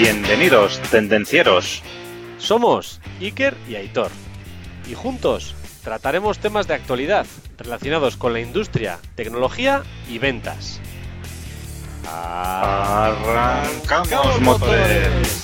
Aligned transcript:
Bienvenidos, 0.00 0.80
tendencieros. 0.90 1.82
Somos 2.38 3.02
Iker 3.20 3.54
y 3.68 3.74
Aitor. 3.74 4.10
Y 4.90 4.94
juntos 4.94 5.54
trataremos 5.84 6.38
temas 6.38 6.66
de 6.66 6.72
actualidad 6.72 7.26
relacionados 7.58 8.16
con 8.16 8.32
la 8.32 8.40
industria, 8.40 8.98
tecnología 9.14 9.82
y 10.08 10.16
ventas. 10.18 10.80
Arrancamos 12.10 13.20
motores. 14.40 15.42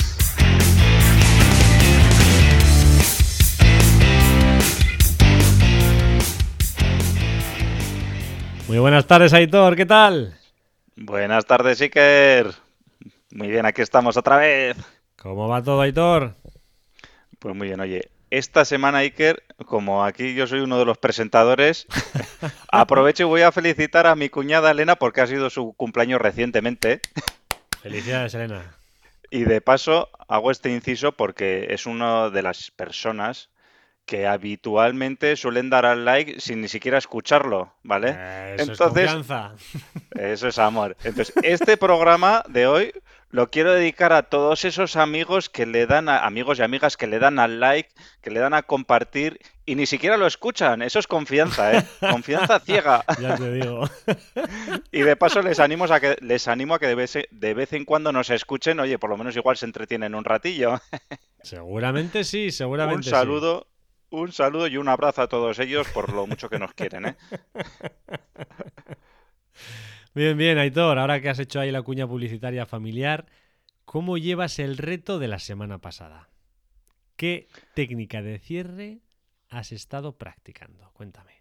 Muy 8.69 8.79
buenas 8.79 9.07
tardes, 9.07 9.35
Aitor, 9.35 9.77
¿qué 9.77 9.85
tal? 9.85 10.35
Buenas 10.97 11.45
tardes, 11.45 11.79
Iker. 11.83 12.66
Muy 13.37 13.49
bien, 13.49 13.67
aquí 13.67 13.83
estamos 13.83 14.17
otra 14.17 14.39
vez. 14.39 14.79
¿Cómo 15.17 15.47
va 15.47 15.63
todo, 15.63 15.83
Aitor? 15.83 16.33
Pues 17.39 17.55
muy 17.55 17.69
bien, 17.69 17.81
oye, 17.81 18.09
esta 18.31 18.65
semana, 18.65 18.99
Iker, 18.99 19.43
como 19.67 20.07
aquí 20.07 20.35
yo 20.35 20.47
soy 20.47 20.61
uno 20.61 20.79
de 20.79 20.87
los 20.87 20.97
presentadores, 20.97 21.87
aprovecho 22.73 23.25
y 23.25 23.27
voy 23.27 23.43
a 23.43 23.53
felicitar 23.53 24.07
a 24.07 24.17
mi 24.17 24.31
cuñada 24.31 24.71
Elena 24.71 24.97
porque 24.97 25.21
ha 25.21 25.27
sido 25.27 25.51
su 25.51 25.75
cumpleaños 25.75 26.19
recientemente. 26.19 27.03
Felicidades, 27.83 28.33
Elena. 28.33 28.75
Y 29.31 29.45
de 29.45 29.61
paso 29.61 30.09
hago 30.29 30.51
este 30.51 30.73
inciso 30.73 31.13
porque 31.13 31.67
es 31.75 31.85
una 31.85 32.31
de 32.31 32.41
las 32.41 32.71
personas 32.71 33.51
que 34.07 34.27
habitualmente 34.27 35.37
suelen 35.37 35.69
dar 35.69 35.85
al 35.85 36.07
like 36.07 36.41
sin 36.41 36.63
ni 36.63 36.69
siquiera 36.69 36.97
escucharlo, 36.97 37.75
¿vale? 37.83 38.17
Eso 38.55 38.73
es 38.73 38.79
confianza. 38.79 39.53
Eso 40.13 40.49
es 40.49 40.59
amor. 40.59 40.97
Entonces, 41.05 41.35
este 41.43 41.77
programa 41.77 42.43
de 42.49 42.67
hoy 42.67 42.93
lo 43.37 43.51
quiero 43.51 43.75
dedicar 43.75 44.15
a 44.15 44.23
todos 44.23 44.65
esos 44.65 44.97
amigos 44.97 45.51
que 45.51 45.67
le 45.67 45.87
dan 45.87 46.09
a 46.09 46.25
amigos 46.25 46.59
y 46.59 46.63
amigas 46.63 46.97
que 46.97 47.07
le 47.07 47.19
dan 47.19 47.39
al 47.39 47.61
like, 47.61 47.91
que 48.23 48.31
le 48.31 48.41
dan 48.41 48.55
a 48.55 48.63
compartir 48.63 49.41
y 49.67 49.75
ni 49.75 49.85
siquiera 49.85 50.17
lo 50.17 50.27
escuchan. 50.27 50.81
Eso 50.81 50.99
es 50.99 51.07
confianza, 51.07 51.77
¿eh? 51.77 51.87
Confianza 52.01 52.61
ciega. 52.61 53.05
Ya 53.21 53.37
te 53.37 53.53
digo. 53.53 53.87
Y 54.91 55.03
de 55.03 55.17
paso 55.17 55.43
les 55.43 55.61
animo 55.61 55.85
a 55.85 56.01
que 56.01 56.17
les 56.23 56.49
animo 56.49 56.73
a 56.73 56.79
que 56.79 56.87
de 56.87 56.95
vez, 56.95 57.19
de 57.31 57.53
vez 57.53 57.75
en 57.75 57.85
cuando 57.85 58.11
nos 58.11 58.31
escuchen. 58.31 58.81
Oye, 58.81 58.99
por 58.99 59.11
lo 59.11 59.19
menos 59.19 59.37
igual 59.37 59.59
se 59.59 59.67
entretienen 59.67 60.15
un 60.15 60.25
ratillo. 60.25 60.81
Seguramente 61.43 62.25
sí, 62.25 62.51
seguramente 62.51 62.97
Un 62.97 63.05
sí. 63.05 63.11
saludo, 63.11 63.67
un 64.09 64.33
saludo 64.33 64.67
y 64.67 64.79
un 64.79 64.89
abrazo 64.89 65.21
a 65.21 65.29
todos 65.29 65.59
ellos 65.59 65.87
por 65.89 66.11
lo 66.11 66.27
mucho 66.27 66.49
que 66.49 66.59
nos 66.59 66.73
quieren, 66.73 67.05
¿eh? 67.05 67.17
Bien, 70.17 70.39
bien, 70.39 70.57
Aitor, 70.57 70.99
ahora 70.99 71.21
que 71.21 71.29
has 71.29 71.39
hecho 71.39 71.61
ahí 71.61 71.71
la 71.71 71.83
cuña 71.83 72.07
publicitaria 72.07 72.65
familiar, 72.65 73.27
¿cómo 73.85 74.17
llevas 74.17 74.59
el 74.59 74.79
reto 74.79 75.19
de 75.19 75.29
la 75.29 75.39
semana 75.39 75.77
pasada? 75.77 76.31
¿Qué 77.17 77.49
técnica 77.75 78.23
de 78.23 78.39
cierre 78.39 79.01
has 79.51 79.73
estado 79.73 80.17
practicando? 80.17 80.91
Cuéntame. 80.95 81.33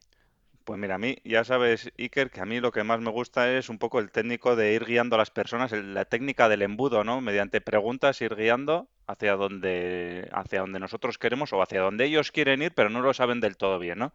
Pues 0.65 0.77
mira, 0.77 0.95
a 0.95 0.97
mí, 0.97 1.15
ya 1.23 1.45
sabes, 1.45 1.89
Iker, 1.97 2.29
que 2.29 2.41
a 2.41 2.45
mí 2.45 2.59
lo 2.59 2.73
que 2.73 2.83
más 2.83 2.99
me 2.99 3.11
gusta 3.11 3.49
es 3.57 3.69
un 3.69 3.77
poco 3.77 3.99
el 3.99 4.11
técnico 4.11 4.57
de 4.57 4.73
ir 4.73 4.83
guiando 4.83 5.15
a 5.15 5.19
las 5.19 5.31
personas, 5.31 5.71
la 5.71 6.03
técnica 6.03 6.49
del 6.49 6.61
embudo, 6.61 7.05
¿no? 7.05 7.21
Mediante 7.21 7.61
preguntas 7.61 8.19
ir 8.19 8.35
guiando 8.35 8.89
hacia 9.07 9.37
donde, 9.37 10.27
hacia 10.33 10.59
donde 10.59 10.81
nosotros 10.81 11.17
queremos 11.17 11.53
o 11.53 11.61
hacia 11.61 11.79
donde 11.79 12.03
ellos 12.03 12.33
quieren 12.33 12.61
ir, 12.61 12.73
pero 12.73 12.89
no 12.89 12.99
lo 12.99 13.13
saben 13.13 13.39
del 13.39 13.55
todo 13.55 13.79
bien, 13.79 13.99
¿no? 13.99 14.13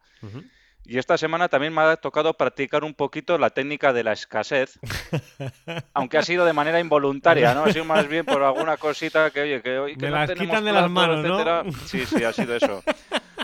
Y 0.83 0.97
esta 0.97 1.17
semana 1.17 1.47
también 1.47 1.73
me 1.73 1.81
ha 1.81 1.95
tocado 1.95 2.33
practicar 2.33 2.83
un 2.83 2.93
poquito 2.93 3.37
la 3.37 3.49
técnica 3.51 3.93
de 3.93 4.03
la 4.03 4.13
escasez, 4.13 4.79
aunque 5.93 6.17
ha 6.17 6.23
sido 6.23 6.43
de 6.45 6.53
manera 6.53 6.79
involuntaria, 6.79 7.53
¿no? 7.53 7.65
Ha 7.65 7.71
sido 7.71 7.85
más 7.85 8.07
bien 8.07 8.25
por 8.25 8.41
alguna 8.43 8.77
cosita 8.77 9.29
que, 9.29 9.41
oye, 9.41 9.61
que 9.61 9.77
hoy 9.77 9.95
que 9.95 10.05
Me 10.05 10.11
no 10.11 10.17
las 10.17 10.27
tenemos 10.27 10.47
quitan 10.49 10.65
de 10.65 10.71
las 10.71 10.89
manos, 10.89 11.23
¿no? 11.23 11.33
etcétera. 11.35 11.63
Sí, 11.85 12.05
sí, 12.05 12.23
ha 12.23 12.33
sido 12.33 12.55
eso. 12.55 12.83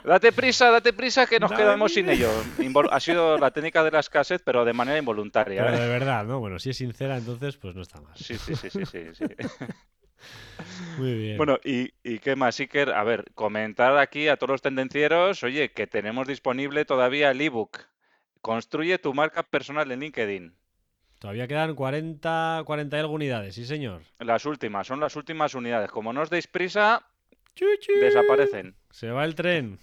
Date 0.03 0.31
prisa, 0.31 0.71
date 0.71 0.93
prisa 0.93 1.25
que 1.25 1.39
nos 1.39 1.51
Dale 1.51 1.63
quedamos 1.63 1.93
sin 1.93 2.09
ello. 2.09 2.29
Invol- 2.59 2.89
ha 2.91 2.99
sido 2.99 3.37
la 3.37 3.51
técnica 3.51 3.83
de 3.83 3.91
la 3.91 3.99
escasez, 3.99 4.41
pero 4.43 4.65
de 4.65 4.73
manera 4.73 4.97
involuntaria. 4.97 5.63
Pero 5.65 5.77
¿eh? 5.77 5.81
de 5.81 5.87
verdad, 5.87 6.23
¿no? 6.25 6.39
Bueno, 6.39 6.59
si 6.59 6.69
es 6.71 6.77
sincera, 6.77 7.17
entonces 7.17 7.57
pues 7.57 7.75
no 7.75 7.81
está 7.81 8.01
mal. 8.01 8.13
Sí, 8.15 8.37
sí, 8.37 8.55
sí, 8.55 8.69
sí, 8.69 8.85
sí, 8.85 9.01
sí. 9.13 9.25
Muy 10.97 11.13
bien. 11.13 11.37
Bueno, 11.37 11.59
y, 11.63 11.93
y 12.03 12.19
qué 12.19 12.35
más, 12.35 12.59
Iker, 12.59 12.91
a 12.91 13.03
ver, 13.03 13.25
comentar 13.35 13.97
aquí 13.97 14.27
a 14.27 14.37
todos 14.37 14.51
los 14.51 14.61
tendencieros, 14.61 15.43
oye, 15.43 15.71
que 15.71 15.87
tenemos 15.87 16.27
disponible 16.27 16.85
todavía 16.85 17.31
el 17.31 17.41
ebook. 17.41 17.79
Construye 18.41 18.97
tu 18.97 19.13
marca 19.13 19.43
personal 19.43 19.91
en 19.91 19.99
LinkedIn. 19.99 20.55
Todavía 21.19 21.47
quedan 21.47 21.75
40, 21.75 22.63
40 22.65 22.95
y 22.95 22.99
algo 22.99 23.13
unidades, 23.13 23.55
sí, 23.55 23.65
señor. 23.65 24.03
Las 24.19 24.45
últimas, 24.45 24.85
son 24.85 24.99
las 24.99 25.15
últimas 25.15 25.55
unidades. 25.55 25.89
Como 25.89 26.13
no 26.13 26.21
os 26.21 26.29
deis 26.29 26.47
prisa, 26.47 27.05
desaparecen. 27.99 28.75
Se 28.89 29.11
va 29.11 29.25
el 29.25 29.35
tren. 29.35 29.77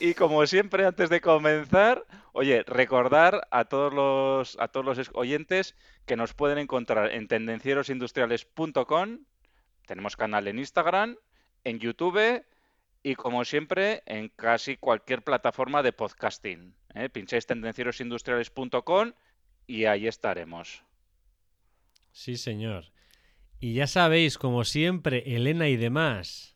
Y 0.00 0.14
como 0.14 0.46
siempre, 0.46 0.84
antes 0.86 1.08
de 1.10 1.20
comenzar, 1.20 2.04
oye, 2.32 2.62
recordar 2.66 3.46
a 3.50 3.64
todos 3.64 3.92
los, 3.92 4.56
a 4.60 4.68
todos 4.68 4.84
los 4.86 4.98
es- 4.98 5.10
oyentes 5.14 5.74
que 6.06 6.16
nos 6.16 6.34
pueden 6.34 6.58
encontrar 6.58 7.10
en 7.12 7.26
tendencierosindustriales.com. 7.28 9.18
Tenemos 9.86 10.16
canal 10.16 10.46
en 10.48 10.58
Instagram, 10.58 11.16
en 11.64 11.78
YouTube 11.78 12.44
y, 13.02 13.14
como 13.16 13.44
siempre, 13.44 14.02
en 14.06 14.28
casi 14.30 14.76
cualquier 14.76 15.22
plataforma 15.22 15.82
de 15.82 15.92
podcasting. 15.92 16.74
¿eh? 16.94 17.08
Pincháis 17.08 17.46
tendencierosindustriales.com 17.46 19.12
y 19.66 19.84
ahí 19.86 20.06
estaremos. 20.06 20.82
Sí, 22.12 22.36
señor. 22.36 22.84
Y 23.58 23.74
ya 23.74 23.86
sabéis, 23.86 24.38
como 24.38 24.64
siempre, 24.64 25.22
Elena 25.34 25.68
y 25.68 25.76
demás, 25.76 26.53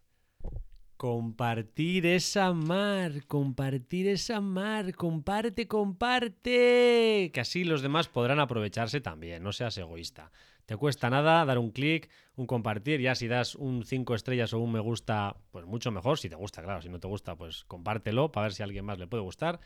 compartir 0.99 2.07
esa 2.07 2.53
mar, 2.53 3.25
compartir 3.29 4.09
esa 4.09 4.41
mar, 4.41 4.95
comparte, 4.97 5.69
comparte, 5.69 7.31
que 7.33 7.41
así 7.41 7.63
los 7.63 7.83
demás 7.83 8.09
podrán 8.09 8.41
aprovecharse 8.41 9.01
también, 9.01 9.45
no 9.45 9.53
seas 9.53 9.79
egoísta. 9.79 10.33
Te 10.67 10.77
cuesta 10.77 11.09
nada 11.09 11.45
dar 11.45 11.59
un 11.59 11.71
clic, 11.71 12.11
un 12.35 12.47
compartir, 12.47 13.01
ya 13.01 13.15
si 13.15 13.29
das 13.29 13.55
un 13.55 13.85
5 13.85 14.17
estrellas 14.17 14.53
o 14.53 14.59
un 14.59 14.73
me 14.73 14.81
gusta, 14.81 15.37
pues 15.53 15.65
mucho 15.67 15.93
mejor, 15.93 16.19
si 16.19 16.29
te 16.29 16.35
gusta, 16.35 16.63
claro, 16.63 16.83
si 16.83 16.89
no 16.89 16.99
te 16.99 17.07
gusta, 17.07 17.37
pues 17.37 17.65
compártelo 17.65 18.33
para 18.33 18.47
ver 18.47 18.53
si 18.53 18.63
a 18.63 18.67
alguien 18.67 18.85
más 18.85 18.99
le 18.99 19.07
puede 19.07 19.23
gustar. 19.23 19.61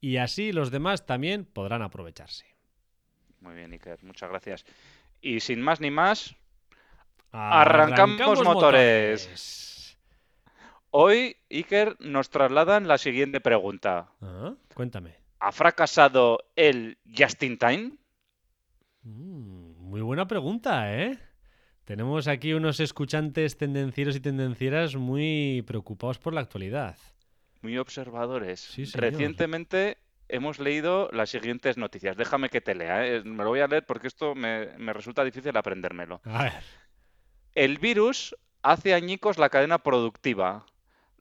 Y 0.00 0.16
así 0.16 0.52
los 0.52 0.70
demás 0.70 1.04
también 1.04 1.44
podrán 1.44 1.82
aprovecharse. 1.82 2.46
Muy 3.40 3.54
bien, 3.54 3.72
Iker, 3.72 4.02
muchas 4.04 4.30
gracias. 4.30 4.64
Y 5.20 5.40
sin 5.40 5.60
más 5.60 5.80
ni 5.82 5.90
más, 5.90 6.34
Arrancamos 7.30 8.42
motores. 8.42 8.46
motores. 8.46 9.77
Hoy, 10.90 11.36
Iker, 11.50 11.96
nos 12.00 12.30
trasladan 12.30 12.88
la 12.88 12.98
siguiente 12.98 13.40
pregunta. 13.40 14.12
Ah, 14.20 14.54
cuéntame. 14.74 15.14
¿Ha 15.40 15.52
fracasado 15.52 16.40
el 16.56 16.98
Just 17.16 17.42
in 17.42 17.58
Time? 17.58 17.92
Mm, 19.02 19.76
muy 19.76 20.00
buena 20.00 20.26
pregunta, 20.26 20.94
¿eh? 20.94 21.18
Tenemos 21.84 22.28
aquí 22.28 22.52
unos 22.52 22.80
escuchantes 22.80 23.56
tendencieros 23.56 24.14
y 24.16 24.20
tendencieras 24.20 24.96
muy 24.96 25.64
preocupados 25.66 26.18
por 26.18 26.34
la 26.34 26.42
actualidad. 26.42 26.98
Muy 27.62 27.78
observadores. 27.78 28.60
Sí. 28.60 28.84
Recientemente 28.94 29.96
hemos 30.28 30.58
leído 30.58 31.08
las 31.12 31.30
siguientes 31.30 31.78
noticias. 31.78 32.16
Déjame 32.16 32.50
que 32.50 32.60
te 32.60 32.74
lea, 32.74 33.06
¿eh? 33.06 33.22
Me 33.24 33.42
lo 33.42 33.50
voy 33.50 33.60
a 33.60 33.66
leer 33.66 33.86
porque 33.86 34.06
esto 34.06 34.34
me, 34.34 34.76
me 34.76 34.92
resulta 34.92 35.24
difícil 35.24 35.56
aprendérmelo. 35.56 36.20
A 36.24 36.42
ver. 36.42 36.62
El 37.54 37.78
virus 37.78 38.36
hace 38.62 38.92
añicos 38.92 39.38
la 39.38 39.48
cadena 39.48 39.78
productiva. 39.78 40.66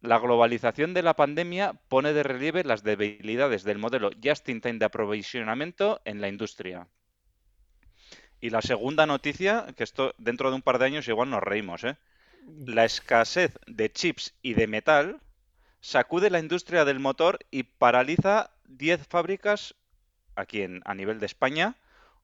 La 0.01 0.19
globalización 0.19 0.93
de 0.93 1.01
la 1.01 1.15
pandemia 1.15 1.73
pone 1.87 2.13
de 2.13 2.23
relieve 2.23 2.63
las 2.63 2.83
debilidades 2.83 3.63
del 3.63 3.79
modelo 3.79 4.11
just-in-time 4.23 4.79
de 4.79 4.85
aprovisionamiento 4.85 6.01
en 6.05 6.21
la 6.21 6.27
industria. 6.27 6.87
Y 8.39 8.51
la 8.51 8.61
segunda 8.61 9.05
noticia, 9.07 9.65
que 9.75 9.83
esto 9.83 10.13
dentro 10.17 10.49
de 10.49 10.55
un 10.55 10.61
par 10.61 10.77
de 10.77 10.85
años 10.85 11.07
igual 11.07 11.29
nos 11.29 11.41
reímos, 11.41 11.83
¿eh? 11.83 11.97
La 12.65 12.85
escasez 12.85 13.57
de 13.65 13.91
chips 13.91 14.35
y 14.41 14.53
de 14.53 14.67
metal 14.67 15.19
sacude 15.81 16.29
la 16.29 16.39
industria 16.39 16.85
del 16.85 16.99
motor 16.99 17.39
y 17.51 17.63
paraliza 17.63 18.51
10 18.67 19.07
fábricas 19.07 19.75
aquí 20.35 20.61
en, 20.61 20.81
a 20.85 20.93
nivel 20.93 21.19
de 21.19 21.25
España 21.25 21.75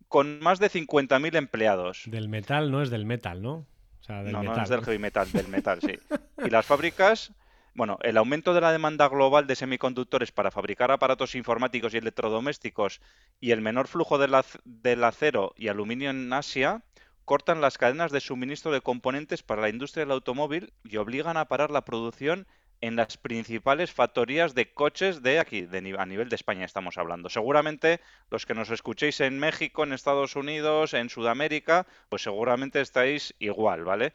con 0.08 0.40
más 0.40 0.60
de 0.60 0.70
50.000 0.70 1.36
empleados. 1.36 2.04
Del 2.06 2.30
metal 2.30 2.72
no 2.72 2.82
es 2.82 2.90
del 2.90 3.06
metal, 3.06 3.42
¿no? 3.42 3.66
O 4.00 4.04
sea, 4.04 4.22
del 4.22 4.34
No, 4.34 4.44
no 4.44 4.62
es 4.62 4.70
del 4.70 4.84
heavy 4.84 5.00
metal, 5.00 5.32
del 5.32 5.48
metal, 5.48 5.80
sí. 5.82 5.98
Y 6.46 6.50
las 6.50 6.66
fábricas, 6.66 7.32
bueno, 7.74 7.98
el 8.04 8.18
aumento 8.18 8.54
de 8.54 8.62
la 8.62 8.72
demanda 8.72 9.08
global 9.08 9.48
de 9.48 9.56
semiconductores 9.56 10.32
para 10.32 10.52
fabricar 10.52 10.92
aparatos 10.92 11.36
informáticos 11.36 11.94
y 11.94 11.98
electrodomésticos 11.98 13.02
y 13.40 13.52
el 13.52 13.62
menor 13.62 13.88
flujo 13.88 14.18
ac- 14.20 14.62
del 14.64 15.04
acero 15.04 15.54
y 15.58 15.68
aluminio 15.70 16.10
en 16.12 16.32
Asia 16.34 16.84
cortan 17.26 17.62
las 17.62 17.78
cadenas 17.78 18.12
de 18.12 18.20
suministro 18.20 18.72
de 18.72 18.82
componentes 18.82 19.44
para 19.44 19.62
la 19.62 19.70
industria 19.70 20.06
del 20.06 20.12
automóvil 20.12 20.74
y 20.84 20.98
obligan 20.98 21.38
a 21.38 21.46
parar 21.48 21.72
la 21.72 21.86
producción 21.86 22.48
en 22.82 22.98
las 22.98 23.18
principales 23.18 23.92
factorías 23.94 24.54
de 24.56 24.74
coches 24.74 25.24
de 25.24 25.40
aquí, 25.40 25.62
de, 25.62 25.96
a 25.98 26.06
nivel 26.06 26.28
de 26.28 26.36
España 26.36 26.66
estamos 26.66 26.98
hablando. 26.98 27.30
Seguramente 27.30 28.02
los 28.30 28.46
que 28.46 28.54
nos 28.54 28.70
escuchéis 28.72 29.22
en 29.22 29.40
México, 29.40 29.84
en 29.84 29.94
Estados 29.94 30.36
Unidos, 30.36 30.94
en 30.94 31.10
Sudamérica, 31.10 31.88
pues 32.10 32.24
seguramente 32.24 32.82
estáis 32.82 33.34
igual, 33.40 33.86
¿vale? 33.86 34.14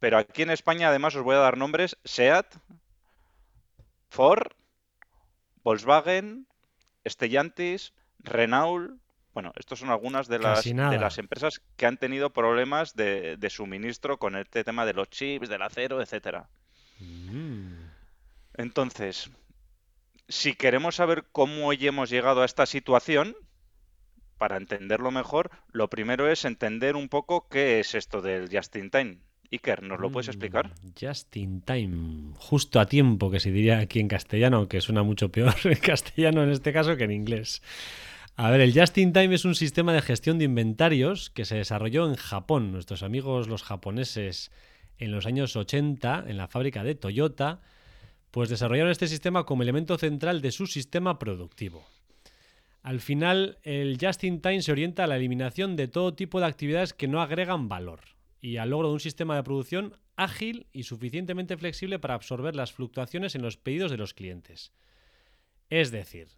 Pero 0.00 0.18
aquí 0.18 0.42
en 0.42 0.50
España 0.50 0.88
además 0.88 1.14
os 1.14 1.22
voy 1.22 1.36
a 1.36 1.40
dar 1.40 1.56
nombres 1.56 1.96
SEAT, 2.04 2.46
Ford, 4.08 4.52
Volkswagen, 5.62 6.46
Stellantis, 7.06 7.92
Renault. 8.18 8.98
Bueno, 9.34 9.52
estas 9.56 9.78
son 9.78 9.90
algunas 9.90 10.26
de 10.26 10.40
las, 10.40 10.64
de 10.64 10.74
las 10.74 11.18
empresas 11.18 11.62
que 11.76 11.86
han 11.86 11.98
tenido 11.98 12.30
problemas 12.30 12.96
de, 12.96 13.38
suministro 13.50 14.18
con 14.18 14.36
este 14.36 14.64
tema 14.64 14.84
de 14.86 14.94
los 14.94 15.08
chips, 15.10 15.48
del 15.48 15.62
acero, 15.62 16.02
etcétera. 16.02 16.48
Mm. 16.98 17.90
Entonces, 18.54 19.30
si 20.28 20.54
queremos 20.54 20.96
saber 20.96 21.26
cómo 21.30 21.72
hemos 21.72 22.10
llegado 22.10 22.42
a 22.42 22.46
esta 22.46 22.66
situación, 22.66 23.36
para 24.38 24.56
entenderlo 24.56 25.10
mejor, 25.10 25.50
lo 25.70 25.88
primero 25.88 26.30
es 26.30 26.44
entender 26.44 26.96
un 26.96 27.08
poco 27.08 27.48
qué 27.48 27.80
es 27.80 27.94
esto 27.94 28.22
del 28.22 28.48
just 28.50 28.74
in 28.76 28.90
time. 28.90 29.18
Iker, 29.52 29.82
¿nos 29.82 29.98
lo 29.98 30.10
puedes 30.10 30.28
explicar? 30.28 30.68
Mm, 30.68 30.88
just 31.00 31.36
in 31.36 31.60
time, 31.62 32.34
justo 32.36 32.78
a 32.78 32.86
tiempo, 32.86 33.30
que 33.30 33.40
se 33.40 33.50
diría 33.50 33.78
aquí 33.78 33.98
en 33.98 34.06
castellano, 34.06 34.68
que 34.68 34.80
suena 34.80 35.02
mucho 35.02 35.30
peor 35.30 35.54
en 35.64 35.78
castellano 35.78 36.44
en 36.44 36.50
este 36.50 36.72
caso 36.72 36.96
que 36.96 37.04
en 37.04 37.10
inglés. 37.10 37.62
A 38.36 38.48
ver, 38.50 38.60
el 38.60 38.72
Just 38.72 38.96
in 38.96 39.12
Time 39.12 39.34
es 39.34 39.44
un 39.44 39.54
sistema 39.54 39.92
de 39.92 40.02
gestión 40.02 40.38
de 40.38 40.44
inventarios 40.44 41.30
que 41.30 41.44
se 41.44 41.56
desarrolló 41.56 42.08
en 42.08 42.14
Japón. 42.14 42.72
Nuestros 42.72 43.02
amigos 43.02 43.48
los 43.48 43.62
japoneses 43.62 44.50
en 44.98 45.10
los 45.10 45.26
años 45.26 45.56
80, 45.56 46.24
en 46.28 46.36
la 46.36 46.48
fábrica 46.48 46.84
de 46.84 46.94
Toyota, 46.94 47.60
pues 48.30 48.48
desarrollaron 48.48 48.92
este 48.92 49.08
sistema 49.08 49.44
como 49.44 49.62
elemento 49.62 49.98
central 49.98 50.40
de 50.40 50.52
su 50.52 50.66
sistema 50.68 51.18
productivo. 51.18 51.84
Al 52.82 53.00
final, 53.00 53.58
el 53.62 53.98
Just 54.00 54.24
in 54.24 54.40
Time 54.40 54.62
se 54.62 54.72
orienta 54.72 55.04
a 55.04 55.06
la 55.06 55.16
eliminación 55.16 55.76
de 55.76 55.88
todo 55.88 56.14
tipo 56.14 56.40
de 56.40 56.46
actividades 56.46 56.94
que 56.94 57.08
no 57.08 57.20
agregan 57.20 57.68
valor 57.68 58.00
y 58.40 58.56
al 58.56 58.70
logro 58.70 58.88
de 58.88 58.94
un 58.94 59.00
sistema 59.00 59.36
de 59.36 59.42
producción 59.42 59.96
ágil 60.16 60.66
y 60.72 60.84
suficientemente 60.84 61.56
flexible 61.56 61.98
para 61.98 62.14
absorber 62.14 62.56
las 62.56 62.72
fluctuaciones 62.72 63.34
en 63.34 63.42
los 63.42 63.56
pedidos 63.56 63.90
de 63.90 63.96
los 63.96 64.14
clientes. 64.14 64.72
Es 65.68 65.90
decir, 65.90 66.28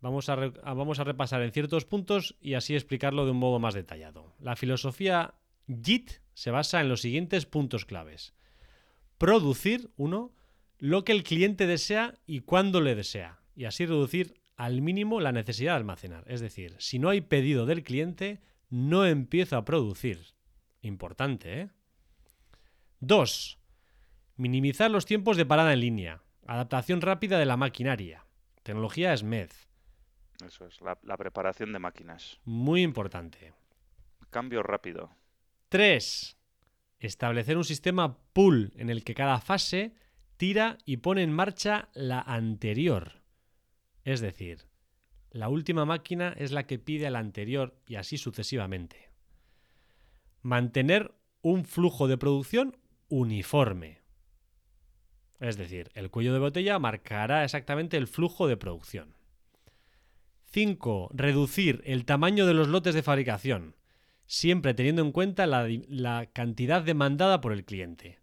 vamos 0.00 0.28
a, 0.28 0.36
vamos 0.36 0.98
a 0.98 1.04
repasar 1.04 1.42
en 1.42 1.52
ciertos 1.52 1.84
puntos 1.84 2.36
y 2.40 2.54
así 2.54 2.74
explicarlo 2.74 3.24
de 3.24 3.30
un 3.30 3.38
modo 3.38 3.58
más 3.58 3.74
detallado. 3.74 4.34
La 4.40 4.56
filosofía 4.56 5.34
JIT 5.68 6.10
se 6.34 6.50
basa 6.50 6.80
en 6.80 6.88
los 6.88 7.00
siguientes 7.00 7.46
puntos 7.46 7.84
claves. 7.84 8.34
Producir, 9.18 9.90
uno, 9.96 10.34
lo 10.78 11.04
que 11.04 11.12
el 11.12 11.22
cliente 11.22 11.66
desea 11.66 12.18
y 12.26 12.40
cuándo 12.40 12.80
le 12.80 12.94
desea, 12.94 13.40
y 13.54 13.64
así 13.64 13.86
reducir 13.86 14.34
al 14.56 14.82
mínimo 14.82 15.20
la 15.20 15.32
necesidad 15.32 15.72
de 15.72 15.76
almacenar. 15.76 16.24
Es 16.26 16.40
decir, 16.40 16.74
si 16.78 16.98
no 16.98 17.08
hay 17.08 17.20
pedido 17.20 17.64
del 17.64 17.82
cliente, 17.82 18.40
no 18.70 19.06
empiezo 19.06 19.56
a 19.56 19.64
producir. 19.64 20.34
Importante, 20.84 21.60
¿eh? 21.60 21.70
2. 23.00 23.58
Minimizar 24.36 24.90
los 24.90 25.06
tiempos 25.06 25.38
de 25.38 25.46
parada 25.46 25.72
en 25.72 25.80
línea. 25.80 26.22
Adaptación 26.46 27.00
rápida 27.00 27.38
de 27.38 27.46
la 27.46 27.56
maquinaria. 27.56 28.26
Tecnología 28.62 29.16
SMED. 29.16 29.50
Eso 30.44 30.66
es, 30.66 30.80
la, 30.82 31.16
preparación 31.16 31.72
de 31.72 31.78
máquinas. 31.78 32.38
Muy 32.44 32.82
importante. 32.82 33.54
Cambio 34.28 34.62
rápido. 34.62 35.10
3. 35.70 36.36
Establecer 36.98 37.56
un 37.56 37.64
sistema 37.64 38.18
pull 38.34 38.74
en 38.76 38.90
el 38.90 39.04
que 39.04 39.14
cada 39.14 39.40
fase 39.40 39.94
tira 40.36 40.76
y 40.84 40.98
pone 40.98 41.22
en 41.22 41.32
marcha 41.32 41.88
la 41.94 42.20
anterior. 42.20 43.22
Es 44.04 44.20
decir, 44.20 44.66
la 45.30 45.48
última 45.48 45.86
máquina 45.86 46.34
es 46.36 46.52
la 46.52 46.66
que 46.66 46.78
pide 46.78 47.06
a 47.06 47.10
la 47.10 47.20
anterior 47.20 47.74
y 47.86 47.94
así 47.94 48.18
sucesivamente 48.18 49.13
mantener 50.44 51.14
un 51.40 51.64
flujo 51.64 52.06
de 52.06 52.18
producción 52.18 52.76
uniforme. 53.08 54.02
Es 55.40 55.56
decir, 55.56 55.90
el 55.94 56.10
cuello 56.10 56.32
de 56.32 56.38
botella 56.38 56.78
marcará 56.78 57.44
exactamente 57.44 57.96
el 57.96 58.06
flujo 58.06 58.46
de 58.46 58.56
producción. 58.56 59.16
5. 60.52 61.10
Reducir 61.12 61.82
el 61.84 62.04
tamaño 62.04 62.46
de 62.46 62.54
los 62.54 62.68
lotes 62.68 62.94
de 62.94 63.02
fabricación, 63.02 63.74
siempre 64.26 64.74
teniendo 64.74 65.02
en 65.02 65.12
cuenta 65.12 65.46
la, 65.46 66.26
cantidad 66.32 66.82
demandada 66.82 67.40
por 67.40 67.52
el 67.52 67.64
cliente. 67.64 68.20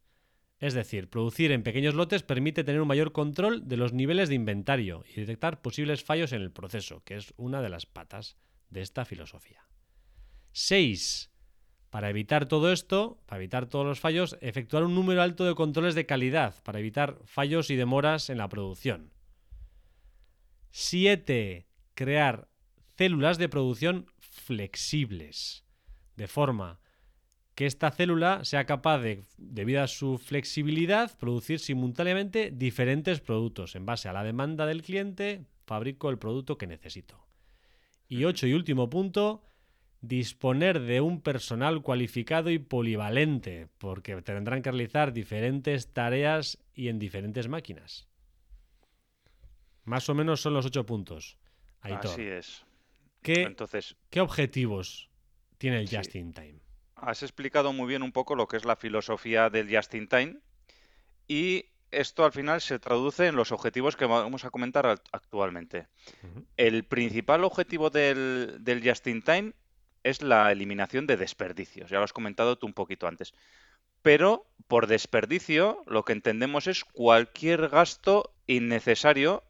Es 0.59 0.75
decir, 0.75 1.09
producir 1.09 1.51
en 1.51 1.63
pequeños 1.63 1.95
lotes 1.95 2.21
permite 2.21 2.63
tener 2.63 2.81
un 2.81 2.87
mayor 2.87 3.13
control 3.13 3.67
de 3.67 3.77
los 3.77 3.93
niveles 3.93 4.29
de 4.29 4.35
inventario 4.35 5.03
y 5.09 5.19
detectar 5.19 5.61
posibles 5.61 6.03
fallos 6.03 6.33
en 6.33 6.43
el 6.43 6.51
proceso, 6.51 7.03
que 7.03 7.15
es 7.15 7.33
una 7.35 7.63
de 7.63 7.69
las 7.69 7.87
patas 7.87 8.37
de 8.69 8.81
esta 8.81 9.05
filosofía. 9.05 9.65
6. 10.51 11.30
Para 11.91 12.09
evitar 12.09 12.47
todo 12.47 12.71
esto, 12.71 13.19
para 13.27 13.41
evitar 13.41 13.67
todos 13.67 13.85
los 13.85 13.99
fallos, 13.99 14.37
efectuar 14.39 14.83
un 14.85 14.95
número 14.95 15.21
alto 15.21 15.45
de 15.45 15.55
controles 15.55 15.93
de 15.93 16.05
calidad 16.05 16.55
para 16.63 16.79
evitar 16.79 17.19
fallos 17.25 17.69
y 17.69 17.75
demoras 17.75 18.29
en 18.29 18.37
la 18.37 18.47
producción. 18.47 19.11
7. 20.71 21.67
Crear 21.93 22.47
células 22.97 23.37
de 23.37 23.49
producción 23.49 24.07
flexibles, 24.19 25.65
de 26.15 26.29
forma 26.29 26.79
que 27.55 27.65
esta 27.65 27.91
célula 27.91 28.45
sea 28.45 28.65
capaz 28.65 28.99
de, 28.99 29.25
debido 29.37 29.83
a 29.83 29.87
su 29.87 30.17
flexibilidad, 30.17 31.15
producir 31.17 31.59
simultáneamente 31.59 32.51
diferentes 32.51 33.19
productos. 33.19 33.75
En 33.75 33.85
base 33.85 34.07
a 34.07 34.13
la 34.13 34.23
demanda 34.23 34.65
del 34.65 34.81
cliente, 34.81 35.45
fabrico 35.65 36.09
el 36.09 36.17
producto 36.17 36.57
que 36.57 36.67
necesito. 36.67 37.27
Y 38.07 38.23
ocho 38.23 38.47
y 38.47 38.53
último 38.53 38.89
punto, 38.89 39.43
disponer 40.01 40.79
de 40.81 40.99
un 40.99 41.21
personal 41.21 41.81
cualificado 41.81 42.49
y 42.49 42.59
polivalente, 42.59 43.67
porque 43.77 44.19
tendrán 44.21 44.61
que 44.61 44.71
realizar 44.71 45.13
diferentes 45.13 45.93
tareas 45.93 46.57
y 46.73 46.89
en 46.89 46.99
diferentes 46.99 47.47
máquinas. 47.47 48.07
Más 49.85 50.09
o 50.09 50.15
menos 50.15 50.41
son 50.41 50.53
los 50.53 50.65
ocho 50.65 50.85
puntos. 50.85 51.37
Así 51.81 52.23
es. 52.23 52.65
¿Qué, 53.21 53.43
Entonces, 53.43 53.95
¿qué 54.09 54.21
objetivos 54.21 55.09
tiene 55.57 55.79
el 55.79 55.87
Just 55.87 56.15
in 56.15 56.33
Time? 56.33 56.59
Has 56.95 57.23
explicado 57.23 57.71
muy 57.73 57.87
bien 57.87 58.01
un 58.01 58.11
poco 58.11 58.35
lo 58.35 58.47
que 58.47 58.57
es 58.57 58.65
la 58.65 58.75
filosofía 58.75 59.49
del 59.49 59.75
Just 59.75 59.93
in 59.93 60.07
Time 60.07 60.37
y 61.27 61.65
esto 61.91 62.25
al 62.25 62.31
final 62.31 62.61
se 62.61 62.79
traduce 62.79 63.27
en 63.27 63.35
los 63.35 63.51
objetivos 63.51 63.95
que 63.95 64.05
vamos 64.05 64.45
a 64.45 64.49
comentar 64.49 65.01
actualmente. 65.11 65.87
El 66.57 66.83
principal 66.83 67.43
objetivo 67.43 67.89
del, 67.89 68.57
del 68.59 68.87
Just 68.87 69.05
in 69.07 69.21
Time 69.21 69.53
es 70.03 70.21
la 70.21 70.51
eliminación 70.51 71.07
de 71.07 71.17
desperdicios. 71.17 71.89
Ya 71.89 71.97
lo 71.97 72.03
has 72.03 72.13
comentado 72.13 72.57
tú 72.57 72.67
un 72.67 72.73
poquito 72.73 73.07
antes. 73.07 73.33
Pero 74.01 74.47
por 74.67 74.87
desperdicio 74.87 75.83
lo 75.85 76.03
que 76.03 76.13
entendemos 76.13 76.67
es 76.67 76.83
cualquier 76.83 77.69
gasto 77.69 78.33
innecesario 78.47 79.43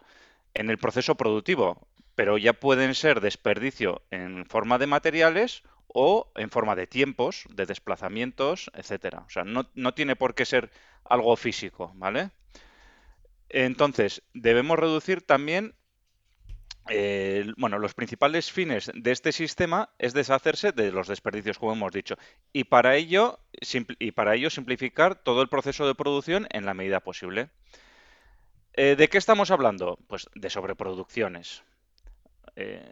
en 0.54 0.70
el 0.70 0.78
proceso 0.78 1.16
productivo. 1.16 1.88
Pero 2.16 2.38
ya 2.38 2.54
pueden 2.54 2.94
ser 2.94 3.22
desperdicio 3.22 4.04
en 4.12 4.46
forma 4.46 4.78
de 4.78 4.88
materiales 4.88 5.64
o 5.88 6.32
en 6.36 6.50
forma 6.50 6.76
de 6.76 6.88
tiempos, 6.88 7.46
de 7.50 7.66
desplazamientos, 7.66 8.72
etcétera. 8.74 9.24
O 9.28 9.30
sea, 9.30 9.44
no, 9.44 9.70
no 9.74 9.94
tiene 9.94 10.16
por 10.16 10.36
qué 10.36 10.46
ser 10.46 10.72
algo 11.06 11.36
físico, 11.36 11.92
¿vale? 11.96 12.30
Entonces, 13.50 14.24
debemos 14.34 14.80
reducir 14.80 15.22
también 15.22 15.76
bueno, 17.58 17.80
los 17.80 17.94
principales 17.94 18.52
fines 18.52 18.92
de 18.94 19.12
este 19.12 19.32
sistema 19.32 19.90
es 20.00 20.14
deshacerse 20.14 20.72
de 20.72 20.92
los 20.92 21.08
desperdicios, 21.08 21.58
como 21.58 21.74
hemos 21.74 21.92
dicho, 21.92 22.16
y 22.54 22.66
para 22.66 22.96
ello, 22.96 23.40
y 24.00 24.12
para 24.12 24.36
ello 24.36 24.50
simplificar 24.50 25.16
todo 25.16 25.42
el 25.42 25.50
proceso 25.50 25.88
de 25.88 25.96
producción 25.96 26.48
en 26.52 26.66
la 26.66 26.74
medida 26.74 27.00
posible. 27.00 27.50
Eh, 28.74 28.96
¿De 28.96 29.08
qué 29.10 29.18
estamos 29.18 29.52
hablando? 29.52 29.98
Pues 30.08 30.30
de 30.36 30.50
sobreproducciones. 30.50 31.64
Eh, 32.56 32.92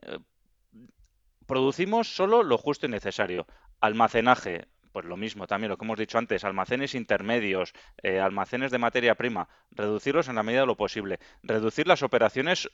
producimos 1.45 2.15
solo 2.15 2.43
lo 2.43 2.57
justo 2.57 2.85
y 2.85 2.89
necesario. 2.89 3.47
Almacenaje, 3.81 4.67
pues 4.91 5.05
lo 5.05 5.17
mismo 5.17 5.47
también, 5.47 5.69
lo 5.69 5.77
que 5.77 5.85
hemos 5.85 5.99
dicho 5.99 6.17
antes, 6.17 6.43
almacenes 6.43 6.95
intermedios, 6.95 7.73
almacenes 8.03 8.71
de 8.71 8.77
materia 8.77 9.15
prima, 9.15 9.47
reducirlos 9.71 10.27
en 10.27 10.35
la 10.35 10.43
medida 10.43 10.61
de 10.61 10.67
lo 10.67 10.77
posible, 10.77 11.19
reducir 11.43 11.87
las 11.87 12.03
operaciones 12.03 12.69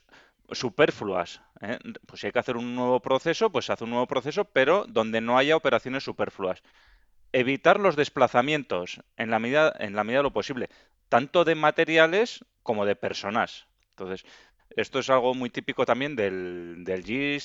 superfluas. 0.50 1.40
¿eh? 1.60 1.78
Pues 2.06 2.20
si 2.20 2.26
hay 2.26 2.32
que 2.32 2.38
hacer 2.38 2.56
un 2.56 2.74
nuevo 2.74 3.00
proceso, 3.00 3.50
pues 3.50 3.66
se 3.66 3.72
hace 3.72 3.84
un 3.84 3.90
nuevo 3.90 4.06
proceso, 4.06 4.44
pero 4.44 4.84
donde 4.88 5.20
no 5.20 5.38
haya 5.38 5.56
operaciones 5.56 6.04
superfluas. 6.04 6.62
Evitar 7.32 7.80
los 7.80 7.96
desplazamientos 7.96 9.00
en 9.16 9.30
la 9.30 9.38
medida, 9.38 9.74
en 9.78 9.94
la 9.94 10.04
medida 10.04 10.20
de 10.20 10.24
lo 10.24 10.32
posible, 10.32 10.68
tanto 11.08 11.44
de 11.44 11.54
materiales 11.54 12.44
como 12.62 12.86
de 12.86 12.96
personas. 12.96 13.66
Entonces, 13.90 14.24
esto 14.76 14.98
es 15.00 15.10
algo 15.10 15.34
muy 15.34 15.50
típico 15.50 15.84
también 15.86 16.14
del, 16.16 16.84
del, 16.84 17.02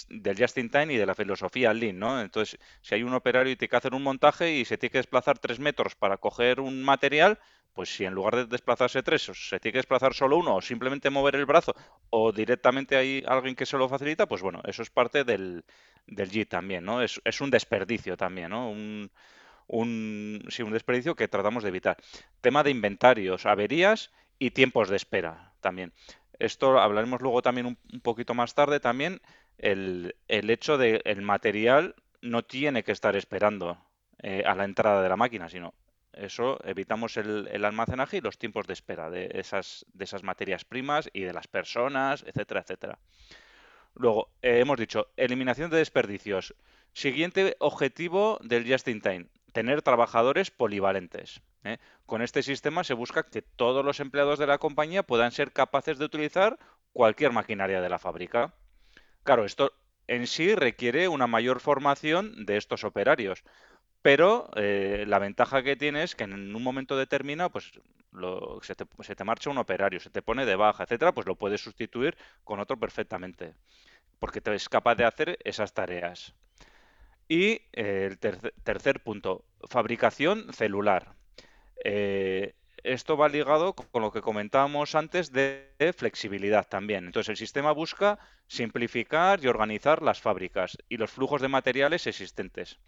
del 0.09 0.37
Just 0.37 0.57
in 0.57 0.69
Time 0.69 0.93
y 0.93 0.97
de 0.97 1.05
la 1.05 1.15
filosofía 1.15 1.73
Lean, 1.73 1.97
¿no? 1.99 2.21
Entonces, 2.21 2.59
si 2.81 2.95
hay 2.95 3.03
un 3.03 3.13
operario 3.13 3.51
y 3.53 3.55
tiene 3.55 3.69
que 3.69 3.77
hacer 3.77 3.93
un 3.95 4.03
montaje 4.03 4.51
y 4.57 4.65
se 4.65 4.77
tiene 4.77 4.91
que 4.91 4.99
desplazar 4.99 5.39
tres 5.39 5.59
metros 5.59 5.95
para 5.95 6.17
coger 6.17 6.59
un 6.59 6.83
material, 6.83 7.39
pues 7.73 7.89
si 7.95 8.05
en 8.05 8.13
lugar 8.13 8.35
de 8.35 8.45
desplazarse 8.45 9.01
tres, 9.03 9.23
se 9.23 9.59
tiene 9.59 9.73
que 9.73 9.79
desplazar 9.79 10.13
solo 10.13 10.37
uno, 10.37 10.55
o 10.57 10.61
simplemente 10.61 11.09
mover 11.09 11.35
el 11.35 11.45
brazo, 11.45 11.73
o 12.09 12.31
directamente 12.31 12.97
hay 12.97 13.23
alguien 13.25 13.55
que 13.55 13.65
se 13.65 13.77
lo 13.77 13.87
facilita, 13.89 14.27
pues 14.27 14.41
bueno, 14.41 14.61
eso 14.65 14.81
es 14.81 14.89
parte 14.89 15.23
del, 15.23 15.63
del 16.07 16.29
JIT 16.29 16.49
también, 16.49 16.83
¿no? 16.83 17.01
Es, 17.01 17.21
es 17.23 17.39
un 17.41 17.49
desperdicio 17.49 18.17
también, 18.17 18.49
¿no? 18.49 18.69
Un, 18.69 19.09
un, 19.67 20.43
sí, 20.49 20.63
un 20.63 20.73
desperdicio 20.73 21.15
que 21.15 21.27
tratamos 21.27 21.63
de 21.63 21.69
evitar. 21.69 21.97
Tema 22.41 22.63
de 22.63 22.71
inventarios, 22.71 23.45
averías 23.45 24.11
y 24.39 24.51
tiempos 24.51 24.89
de 24.89 24.97
espera 24.97 25.53
también. 25.61 25.93
Esto 26.41 26.79
hablaremos 26.79 27.21
luego 27.21 27.43
también 27.43 27.67
un, 27.67 28.01
poquito 28.01 28.33
más 28.33 28.55
tarde 28.55 28.79
también, 28.79 29.21
el, 29.59 30.15
el 30.27 30.49
hecho 30.49 30.79
de 30.79 31.01
el 31.05 31.21
material 31.21 31.95
no 32.21 32.43
tiene 32.43 32.83
que 32.83 32.91
estar 32.91 33.15
esperando 33.15 33.77
eh, 34.23 34.43
a 34.45 34.55
la 34.55 34.65
entrada 34.65 35.03
de 35.03 35.09
la 35.09 35.17
máquina, 35.17 35.49
sino 35.49 35.75
eso 36.13 36.59
evitamos 36.65 37.17
el, 37.17 37.47
el, 37.51 37.63
almacenaje 37.63 38.17
y 38.17 38.21
los 38.21 38.39
tiempos 38.39 38.65
de 38.65 38.73
espera 38.73 39.11
de 39.11 39.29
esas, 39.35 39.85
de 39.93 40.03
esas 40.03 40.23
materias 40.23 40.65
primas 40.65 41.09
y 41.13 41.21
de 41.21 41.33
las 41.33 41.47
personas, 41.47 42.23
etcétera, 42.27 42.61
etcétera. 42.61 42.97
Luego, 43.93 44.29
eh, 44.41 44.59
hemos 44.59 44.79
dicho, 44.79 45.09
eliminación 45.17 45.69
de 45.69 45.77
desperdicios. 45.77 46.55
Siguiente 46.93 47.55
objetivo 47.59 48.37
del 48.41 48.69
Just 48.69 48.87
in 48.87 49.01
Time, 49.01 49.27
tener 49.53 49.81
trabajadores 49.81 50.51
polivalentes. 50.51 51.41
¿eh? 51.63 51.77
Con 52.05 52.21
este 52.21 52.43
sistema 52.43 52.83
se 52.83 52.93
busca 52.93 53.23
que 53.23 53.41
todos 53.41 53.85
los 53.85 53.99
empleados 53.99 54.39
de 54.39 54.47
la 54.47 54.57
compañía 54.57 55.03
puedan 55.03 55.31
ser 55.31 55.53
capaces 55.53 55.97
de 55.97 56.05
utilizar 56.05 56.59
cualquier 56.93 57.31
maquinaria 57.31 57.81
de 57.81 57.89
la 57.89 57.99
fábrica. 57.99 58.53
Claro, 59.23 59.45
esto 59.45 59.71
en 60.07 60.27
sí 60.27 60.55
requiere 60.55 61.07
una 61.07 61.27
mayor 61.27 61.59
formación 61.59 62.45
de 62.45 62.57
estos 62.57 62.83
operarios. 62.83 63.43
Pero 64.01 64.49
eh, 64.55 65.05
la 65.07 65.19
ventaja 65.19 65.61
que 65.61 65.75
tiene 65.75 66.03
es 66.03 66.15
que 66.15 66.23
en 66.23 66.55
un 66.55 66.63
momento 66.63 66.97
determinado, 66.97 67.51
pues 67.51 67.71
se, 68.63 68.75
te, 68.75 68.85
se, 69.01 69.15
te, 69.15 69.23
marcha 69.23 69.51
un 69.51 69.59
operario, 69.59 69.99
se 69.99 70.09
te 70.09 70.23
pone 70.23 70.45
de 70.45 70.55
baja, 70.55 70.83
etcétera, 70.83 71.13
pues 71.13 71.27
lo 71.27 71.35
puedes 71.35 71.61
sustituir 71.61 72.17
con 72.43 72.59
otro 72.59 72.77
perfectamente, 72.77 73.53
porque 74.19 74.41
te 74.41 74.55
es 74.55 74.67
capaz 74.69 74.95
de 74.95 75.05
hacer 75.05 75.37
esas 75.43 75.73
tareas. 75.73 76.33
Y 77.31 77.61
eh, 77.71 78.09
el 78.11 78.19
tercer, 78.19 79.01
punto, 79.03 79.45
fabricación 79.69 80.51
celular. 80.51 81.15
Eh, 81.81 82.55
esto 82.83 83.15
va 83.15 83.29
ligado 83.29 83.73
con 83.73 84.01
lo 84.01 84.11
que 84.11 84.19
comentábamos 84.19 84.95
antes 84.95 85.31
de 85.31 85.71
flexibilidad 85.95 86.67
también. 86.67 87.05
Entonces 87.05 87.29
el 87.29 87.37
sistema 87.37 87.71
busca 87.71 88.19
simplificar 88.47 89.41
y 89.41 89.47
organizar 89.47 90.01
las 90.01 90.19
fábricas 90.19 90.77
y 90.89 90.97
los 90.97 91.09
flujos 91.09 91.41
de 91.41 91.47
materiales 91.47 92.05
existentes. 92.05 92.79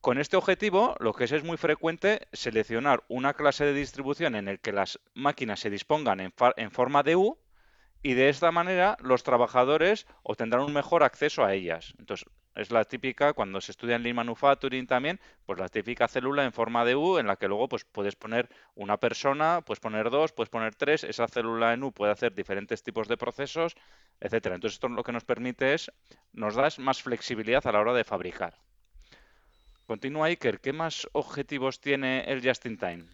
Con 0.00 0.18
este 0.18 0.36
objetivo, 0.36 0.96
lo 0.98 1.12
que 1.12 1.22
es, 1.22 1.44
muy 1.44 1.58
frecuente 1.58 2.26
seleccionar 2.32 3.04
una 3.06 3.34
clase 3.34 3.64
de 3.64 3.72
distribución 3.72 4.34
en 4.34 4.48
el 4.48 4.58
que 4.58 4.72
las 4.72 4.98
máquinas 5.14 5.60
se 5.60 5.70
dispongan 5.70 6.18
en, 6.18 6.34
en 6.56 6.72
forma 6.72 7.04
de 7.04 7.14
U 7.14 7.38
y 8.02 8.14
de 8.14 8.30
esta 8.30 8.50
manera 8.50 8.96
los 9.00 9.22
trabajadores 9.22 10.08
obtendrán 10.24 10.64
un 10.64 10.72
mejor 10.72 11.04
acceso 11.04 11.44
a 11.44 11.54
ellas. 11.54 11.94
Entonces, 12.00 12.26
es 12.58 12.72
la 12.72 12.84
típica, 12.84 13.34
cuando 13.34 13.60
se 13.60 13.70
estudia 13.70 13.94
en 13.94 14.02
Lean 14.02 14.16
Manufacturing 14.16 14.88
también, 14.88 15.20
pues 15.46 15.60
la 15.60 15.68
típica 15.68 16.08
célula 16.08 16.44
en 16.44 16.52
forma 16.52 16.84
de 16.84 16.96
U 16.96 17.18
en 17.18 17.28
la 17.28 17.36
que 17.36 17.46
luego 17.46 17.68
pues 17.68 17.84
puedes 17.84 18.16
poner 18.16 18.48
una 18.74 18.96
persona, 18.96 19.60
puedes 19.64 19.78
poner 19.78 20.10
dos, 20.10 20.32
puedes 20.32 20.50
poner 20.50 20.74
tres, 20.74 21.04
esa 21.04 21.28
célula 21.28 21.72
en 21.72 21.84
U 21.84 21.92
puede 21.92 22.10
hacer 22.10 22.34
diferentes 22.34 22.82
tipos 22.82 23.06
de 23.06 23.16
procesos, 23.16 23.76
etcétera. 24.18 24.56
Entonces 24.56 24.74
esto 24.74 24.88
lo 24.88 25.04
que 25.04 25.12
nos 25.12 25.24
permite 25.24 25.72
es, 25.72 25.92
nos 26.32 26.56
da 26.56 26.68
más 26.78 27.00
flexibilidad 27.00 27.64
a 27.64 27.70
la 27.70 27.78
hora 27.78 27.94
de 27.94 28.02
fabricar. 28.02 28.58
Continúa 29.86 30.26
Iker, 30.26 30.60
¿qué 30.60 30.72
más 30.72 31.08
objetivos 31.12 31.80
tiene 31.80 32.24
el 32.24 32.46
Just 32.46 32.66
in 32.66 32.76
Time? 32.76 33.04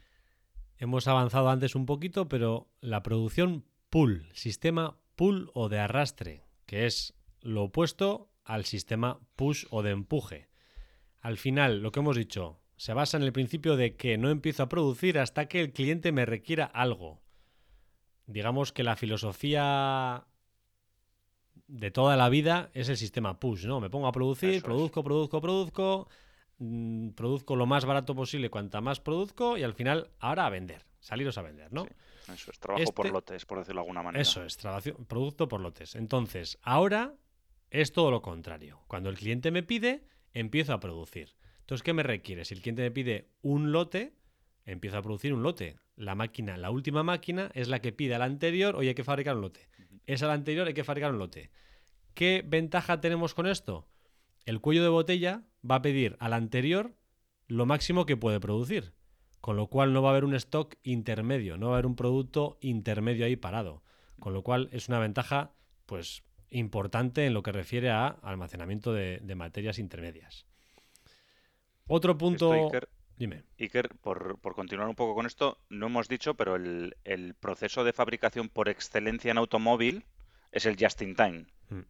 Hemos 0.79 1.07
avanzado 1.07 1.51
antes 1.51 1.75
un 1.75 1.85
poquito, 1.85 2.31
pero 2.31 2.69
la 2.81 3.03
producción 3.03 3.67
pull, 3.91 4.27
sistema 4.33 4.97
pull 5.17 5.51
o 5.53 5.69
de 5.69 5.81
arrastre, 5.81 6.45
que 6.65 6.87
es 6.87 7.13
lo 7.43 7.65
opuesto 7.65 8.31
al 8.45 8.65
sistema 8.65 9.21
push 9.37 9.67
o 9.71 9.83
de 9.83 9.91
empuje. 9.91 10.49
Al 11.21 11.39
final, 11.39 11.81
lo 11.81 11.91
que 11.91 12.01
hemos 12.01 12.17
dicho, 12.17 12.61
se 12.77 12.93
basa 12.93 13.17
en 13.17 13.23
el 13.23 13.33
principio 13.33 13.77
de 13.77 13.97
que 13.97 14.19
no 14.19 14.31
empiezo 14.31 14.63
a 14.63 14.69
producir 14.69 15.19
hasta 15.19 15.47
que 15.47 15.61
el 15.61 15.73
cliente 15.73 16.13
me 16.13 16.27
requiera 16.27 16.65
algo. 16.65 17.23
Digamos 18.27 18.73
que 18.73 18.83
la 18.83 18.97
filosofía 18.97 20.27
de 21.67 21.91
toda 21.91 22.17
la 22.17 22.29
vida 22.29 22.71
es 22.75 22.89
el 22.89 22.97
sistema 22.97 23.39
push, 23.39 23.67
¿no? 23.67 23.81
Me 23.81 23.91
pongo 23.91 24.07
a 24.07 24.13
producir, 24.13 24.63
produzco, 24.63 25.03
produzco, 25.03 25.41
produzco, 25.41 26.09
mm, 26.59 27.11
produzco 27.11 27.57
lo 27.57 27.67
más 27.67 27.85
barato 27.85 28.15
posible 28.15 28.51
cuanta 28.51 28.81
más 28.81 29.01
produzco 29.01 29.57
y 29.57 29.63
al 29.63 29.75
final 29.75 30.11
ahora 30.19 30.47
a 30.47 30.51
vender, 30.51 30.85
saliros 31.01 31.39
a 31.39 31.43
vender, 31.43 31.73
¿no? 31.73 31.87
Eso 32.33 32.51
es 32.51 32.59
trabajo 32.59 32.93
por 32.93 33.07
este 33.07 33.13
lotes, 33.15 33.47
por 33.47 33.59
decirlo 33.59 33.81
de 33.81 33.85
alguna 33.85 34.03
manera. 34.03 34.23
Eso 34.23 34.43
es, 34.45 34.59
producto 35.07 35.49
por 35.49 35.61
lotes. 35.61 35.95
Entonces, 35.95 36.59
ahora 36.63 37.15
es 37.75 37.93
todo 37.93 38.13
lo 38.13 38.23
contrario. 38.23 38.81
Cuando 38.87 39.11
el 39.11 39.17
cliente 39.17 39.51
me 39.51 39.65
pide, 39.65 40.07
empiezo 40.33 40.73
a 40.73 40.79
producir. 40.79 41.35
Entonces, 41.59 41.83
¿qué 41.83 41.93
me 41.93 42.05
requiere? 42.05 42.45
Si 42.45 42.55
el 42.55 42.61
cliente 42.61 42.83
me 42.83 42.93
pide 42.93 43.33
un 43.43 43.73
lote, 43.73 44.15
empiezo 44.65 44.99
a 44.99 45.03
producir 45.03 45.35
un 45.35 45.43
lote. 45.43 45.81
La 45.97 46.15
máquina, 46.15 46.57
la 46.57 46.71
última 46.71 47.03
máquina, 47.03 47.51
es 47.53 47.67
la 47.67 47.81
que 47.81 47.93
pide 47.93 48.15
a 48.15 48.21
la 48.21 48.27
anterior, 48.27 48.77
oye, 48.77 48.91
hay 48.91 48.95
que 48.95 49.03
fabricar 49.03 49.35
un 49.35 49.43
lote. 49.43 49.69
Es 50.07 50.23
a 50.23 50.29
la 50.29 50.35
anterior, 50.35 50.69
hay 50.69 50.75
que 50.75 50.85
fabricar 50.85 51.11
un 51.11 51.19
lote. 51.19 51.51
¿Qué 52.15 52.45
ventaja 52.47 53.01
tenemos 53.01 53.35
con 53.35 53.49
esto? 53.49 53.89
El 54.47 54.61
cuello 54.61 54.85
de 54.85 54.89
botella 54.89 55.43
va 55.69 55.77
a 55.77 55.83
pedir 55.83 56.17
al 56.21 56.33
anterior 56.33 56.95
lo 57.49 57.67
máximo 57.67 58.07
que 58.07 58.17
puede 58.17 58.39
producir. 58.39 58.93
Con 59.41 59.57
lo 59.57 59.67
cual 59.67 59.93
no 59.93 60.01
va 60.01 60.11
a 60.11 60.13
haber 60.13 60.25
un 60.25 60.37
stock 60.37 60.77
intermedio, 60.85 61.57
no 61.57 61.71
va 61.71 61.73
a 61.73 61.77
haber 61.79 61.87
un 61.87 61.97
producto 61.97 62.57
intermedio 62.61 63.27
ahí 63.27 63.35
parado. 63.35 63.83
Con 64.21 64.33
lo 64.33 64.45
cual 64.45 64.69
es 64.71 64.89
una 64.89 65.01
ventaja, 65.01 65.57
pues, 65.87 66.23
importante 66.55 67.27
en 67.27 67.35
lo 67.35 67.43
que 67.43 67.53
refiere 67.53 67.91
a 67.91 68.07
almacenamiento 68.23 68.93
de, 68.93 69.21
materias 69.35 69.79
intermedias. 69.79 70.47
Otro 71.87 72.17
punto. 72.17 72.71
Dime. 73.17 73.45
Iker, 73.61 73.91
por, 74.01 74.41
continuar 74.55 74.89
un 74.89 74.97
poco 74.97 75.15
con 75.15 75.27
esto, 75.27 75.59
no 75.69 75.87
hemos 75.87 76.09
dicho, 76.09 76.35
pero 76.35 76.57
el, 76.57 77.37
proceso 77.39 77.85
de 77.85 77.93
fabricación 77.93 78.49
por 78.49 78.69
excelencia 78.69 79.31
en 79.31 79.39
automóvil 79.39 80.05
es 80.51 80.67
el 80.67 80.77
just 80.79 81.01
in 81.03 81.15
time. 81.15 81.47
Mm. 81.69 81.81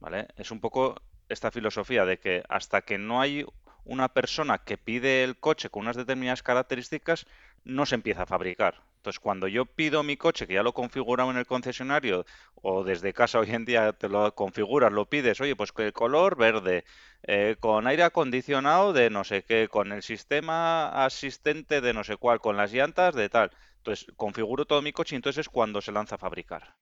¿Vale? 0.00 0.28
Es 0.36 0.50
un 0.50 0.60
poco 0.60 1.00
esta 1.28 1.50
filosofía 1.50 2.04
de 2.04 2.18
que 2.18 2.42
hasta 2.48 2.82
que 2.82 2.98
no 2.98 3.20
hay 3.20 3.44
una 3.84 4.08
persona 4.08 4.58
que 4.58 4.78
pide 4.78 5.22
el 5.22 5.36
coche 5.36 5.70
con 5.70 5.82
unas 5.82 5.96
determinadas 5.96 6.42
características, 6.42 7.26
no 7.64 7.86
se 7.86 7.94
empieza 7.94 8.22
a 8.22 8.26
fabricar. 8.26 8.82
Entonces, 9.02 9.18
cuando 9.18 9.48
yo 9.48 9.66
pido 9.66 10.04
mi 10.04 10.16
coche, 10.16 10.46
que 10.46 10.54
ya 10.54 10.62
lo 10.62 10.74
configurado 10.74 11.32
en 11.32 11.36
el 11.36 11.44
concesionario, 11.44 12.24
o 12.54 12.84
desde 12.84 13.12
casa 13.12 13.40
hoy 13.40 13.50
en 13.50 13.64
día 13.64 13.92
te 13.94 14.08
lo 14.08 14.32
configuras, 14.36 14.92
lo 14.92 15.06
pides, 15.06 15.40
oye, 15.40 15.56
pues 15.56 15.72
que 15.72 15.92
color 15.92 16.36
verde, 16.36 16.84
eh, 17.24 17.56
con 17.58 17.88
aire 17.88 18.04
acondicionado 18.04 18.92
de 18.92 19.10
no 19.10 19.24
sé 19.24 19.42
qué, 19.42 19.66
con 19.66 19.90
el 19.90 20.04
sistema 20.04 21.04
asistente 21.04 21.80
de 21.80 21.92
no 21.92 22.04
sé 22.04 22.16
cuál, 22.16 22.38
con 22.38 22.56
las 22.56 22.72
llantas 22.72 23.16
de 23.16 23.28
tal. 23.28 23.50
Entonces, 23.78 24.06
configuro 24.14 24.66
todo 24.66 24.82
mi 24.82 24.92
coche 24.92 25.16
y 25.16 25.18
entonces 25.18 25.40
es 25.40 25.48
cuando 25.48 25.80
se 25.80 25.90
lanza 25.90 26.14
a 26.14 26.18
fabricar. 26.18 26.76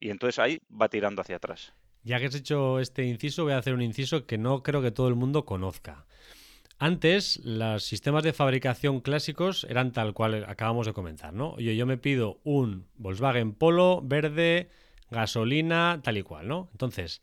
Y 0.00 0.08
entonces 0.08 0.38
ahí 0.38 0.58
va 0.70 0.88
tirando 0.88 1.20
hacia 1.20 1.36
atrás. 1.36 1.74
Ya 2.02 2.18
que 2.18 2.24
has 2.24 2.34
hecho 2.34 2.80
este 2.80 3.04
inciso, 3.04 3.44
voy 3.44 3.52
a 3.52 3.58
hacer 3.58 3.74
un 3.74 3.82
inciso 3.82 4.24
que 4.24 4.38
no 4.38 4.62
creo 4.62 4.80
que 4.80 4.90
todo 4.90 5.08
el 5.08 5.16
mundo 5.16 5.44
conozca. 5.44 6.06
Antes, 6.82 7.38
los 7.44 7.84
sistemas 7.84 8.24
de 8.24 8.32
fabricación 8.32 9.00
clásicos 9.00 9.64
eran 9.68 9.92
tal 9.92 10.14
cual 10.14 10.44
acabamos 10.48 10.86
de 10.86 10.94
comentar, 10.94 11.32
¿no? 11.32 11.50
Oye, 11.50 11.76
yo 11.76 11.86
me 11.86 11.98
pido 11.98 12.40
un 12.42 12.86
Volkswagen 12.96 13.52
Polo 13.52 14.00
verde, 14.02 14.70
gasolina, 15.10 16.00
tal 16.02 16.16
y 16.16 16.22
cual, 16.22 16.48
¿no? 16.48 16.70
Entonces, 16.72 17.20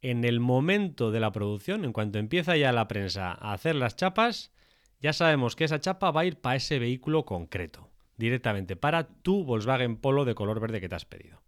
en 0.00 0.24
el 0.24 0.40
momento 0.40 1.10
de 1.10 1.20
la 1.20 1.32
producción, 1.32 1.84
en 1.84 1.92
cuanto 1.92 2.18
empieza 2.18 2.56
ya 2.56 2.72
la 2.72 2.88
prensa 2.88 3.30
a 3.30 3.52
hacer 3.52 3.74
las 3.74 3.94
chapas, 3.94 4.52
ya 5.00 5.12
sabemos 5.12 5.54
que 5.54 5.64
esa 5.64 5.80
chapa 5.80 6.10
va 6.10 6.22
a 6.22 6.24
ir 6.24 6.40
para 6.40 6.56
ese 6.56 6.78
vehículo 6.78 7.26
concreto, 7.26 7.90
directamente 8.16 8.74
para 8.74 9.06
tu 9.06 9.44
Volkswagen 9.44 9.98
Polo 9.98 10.24
de 10.24 10.34
color 10.34 10.60
verde 10.60 10.80
que 10.80 10.88
te 10.88 10.94
has 10.94 11.04
pedido. 11.04 11.42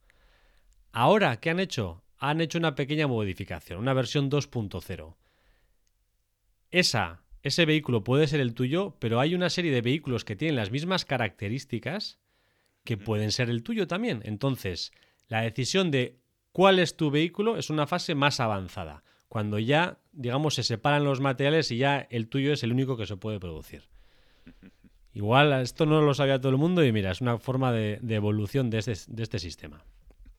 Ahora, 0.93 1.41
¿qué 1.41 1.51
han 1.51 1.61
hecho? 1.61 2.05
han 2.19 2.41
hecho 2.41 2.59
una 2.59 2.75
pequeña 2.75 3.07
modificación, 3.07 3.79
una 3.79 3.93
versión 3.93 4.31
2.0. 4.31 5.15
Esa, 6.71 7.23
ese 7.47 7.65
vehículo 7.65 8.03
puede 8.03 8.26
ser 8.26 8.41
el 8.41 8.55
tuyo, 8.55 8.97
pero 8.99 9.21
hay 9.21 9.35
una 9.35 9.50
serie 9.50 9.73
de 9.73 9.81
vehículos 9.81 10.25
que 10.25 10.37
tienen 10.37 10.57
las 10.57 10.71
mismas 10.71 11.05
características 11.05 12.19
que 12.85 12.97
pueden 12.97 13.31
ser 13.31 13.50
el 13.50 13.62
tuyo 13.62 13.87
también. 13.87 14.21
Entonces, 14.25 14.93
la 15.29 15.43
decisión 15.43 15.91
de 15.91 16.19
cuál 16.53 16.79
es 16.79 16.97
tu 16.97 17.11
vehículo 17.11 17.57
es 17.57 17.71
una 17.71 17.87
fase 17.87 18.15
más 18.15 18.41
avanzada, 18.41 19.05
cuando 19.29 19.59
ya, 19.59 19.99
digamos, 20.12 20.55
se 20.55 20.62
separan 20.62 21.05
los 21.05 21.21
materiales 21.21 21.71
y 21.71 21.79
ya 21.79 22.07
el 22.11 22.29
tuyo 22.29 22.53
es 22.53 22.62
el 22.62 22.73
único 22.73 22.97
que 22.97 23.07
se 23.07 23.17
puede 23.17 23.38
producir. 23.38 23.85
Igual 25.12 25.53
esto 25.62 25.87
no 25.87 26.03
lo 26.03 26.15
sabía 26.15 26.41
todo 26.41 26.50
el 26.50 26.59
mundo 26.59 26.85
y 26.85 26.93
mira, 26.93 27.11
es 27.11 27.21
una 27.21 27.38
forma 27.38 27.73
de, 27.73 28.00
evolución 28.09 28.71
de 28.71 28.79
este, 28.79 28.95
de 29.09 29.23
este 29.23 29.38
sistema 29.38 29.85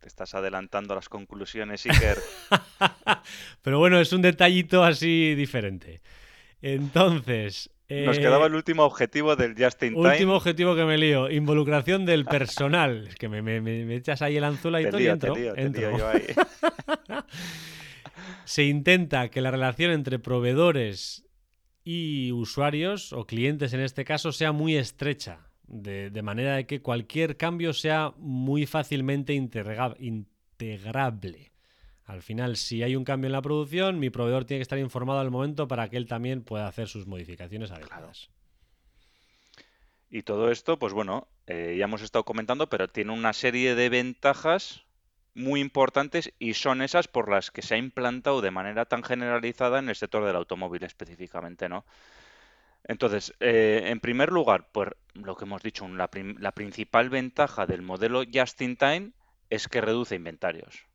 estás 0.06 0.36
adelantando 0.36 0.96
las 0.96 1.10
conclusiones, 1.10 1.86
Iker. 1.86 2.18
Pero 3.62 3.78
bueno, 3.78 4.00
es 4.00 4.14
un 4.14 4.22
detallito 4.22 4.86
así 4.86 5.36
diferente. 5.36 6.02
Entonces, 6.62 7.70
Nos 7.90 8.18
Eh, 8.18 8.22
quedaba 8.22 8.48
el 8.48 8.56
último 8.56 8.84
objetivo 8.84 9.36
del 9.38 9.56
Just 9.58 9.82
in 9.84 9.94
Time. 9.94 10.10
Último 10.10 10.36
objetivo 10.36 10.76
que 10.76 10.84
me 10.84 10.98
lío, 10.98 11.30
involucración 11.32 12.06
del 12.06 12.26
personal. 12.26 13.08
Es 13.08 13.16
que 13.16 13.30
me, 13.30 13.42
me- 13.42 13.62
me- 13.62 13.86
me 13.86 13.96
echas 13.96 14.22
ahí 14.22 14.36
el 14.36 14.44
anzuelo 14.44 14.80
y 14.82 14.84
Te 14.84 14.90
todo 14.92 15.00
y 15.00 15.08
entro. 15.08 15.34
te 15.34 15.40
lío, 15.40 15.54
te 15.54 15.62
entro. 15.62 15.90
lío 15.92 15.98
yo 15.98 16.08
ahí. 16.10 16.24
Se 18.46 18.64
intenta 18.64 19.30
que 19.30 19.42
la 19.42 19.52
relación 19.52 19.92
entre 19.92 20.20
proveedores 20.20 21.26
y 21.84 22.32
usuarios, 22.34 23.14
o 23.14 23.26
clientes 23.26 23.74
en 23.74 23.80
este 23.82 24.04
caso, 24.04 24.32
sea 24.34 24.52
muy 24.52 24.76
estrecha, 24.76 25.48
de, 25.68 26.10
de 26.10 26.22
manera 26.22 26.56
de 26.56 26.66
que 26.66 26.82
cualquier 26.82 27.38
cambio 27.38 27.72
sea 27.74 28.12
muy 28.18 28.66
fácilmente 28.66 29.34
integra- 29.34 29.96
integrable. 30.00 31.52
Al 32.08 32.22
final, 32.22 32.56
si 32.56 32.84
hay 32.84 32.96
un 32.96 33.04
cambio 33.04 33.28
en 33.28 33.34
la 33.34 33.42
producción, 33.42 34.00
mi 34.00 34.10
proveedor 34.10 34.46
tiene 34.46 34.60
que 34.60 34.64
estar 34.64 34.80
informado 34.80 35.20
al 35.20 35.30
momento 35.30 35.68
para 35.68 35.90
que 35.90 35.98
él 35.98 36.08
también 36.08 36.42
pueda 36.42 36.66
hacer 36.66 36.88
sus 36.88 37.06
modificaciones 37.06 37.70
adecuadas. 37.70 38.30
Y 40.10 40.24
todo 40.24 40.50
esto, 40.50 40.80
pues 40.80 40.94
bueno, 40.94 41.28
eh, 41.48 41.76
ya 41.78 41.84
hemos 41.84 42.02
estado 42.02 42.24
comentando, 42.24 42.70
pero 42.70 42.88
tiene 42.88 43.12
una 43.12 43.34
serie 43.34 43.76
de 43.76 43.90
ventajas 43.90 44.86
muy 45.34 45.60
importantes 45.60 46.34
y 46.40 46.54
son 46.54 46.82
esas 46.82 47.10
por 47.10 47.30
las 47.30 47.52
que 47.52 47.62
se 47.62 47.76
ha 47.76 47.78
implantado 47.78 48.40
de 48.40 48.52
manera 48.52 48.86
tan 48.86 49.04
generalizada 49.04 49.80
en 49.80 49.90
el 49.90 49.96
sector 49.98 50.24
del 50.24 50.38
automóvil 50.38 50.86
específicamente, 50.86 51.68
¿no? 51.68 51.86
Entonces, 52.86 53.34
eh, 53.42 53.84
en 53.88 54.00
primer 54.00 54.32
lugar, 54.32 54.70
pues 54.72 54.92
lo 55.14 55.36
que 55.36 55.44
hemos 55.44 55.62
dicho, 55.62 55.86
la, 55.90 56.10
la 56.40 56.54
principal 56.54 57.10
ventaja 57.10 57.66
del 57.66 57.82
modelo 57.82 58.24
Just 58.34 58.62
in 58.62 58.78
Time 58.78 59.12
es 59.50 59.68
que 59.68 59.82
reduce 59.82 60.16
inventarios. 60.16 60.88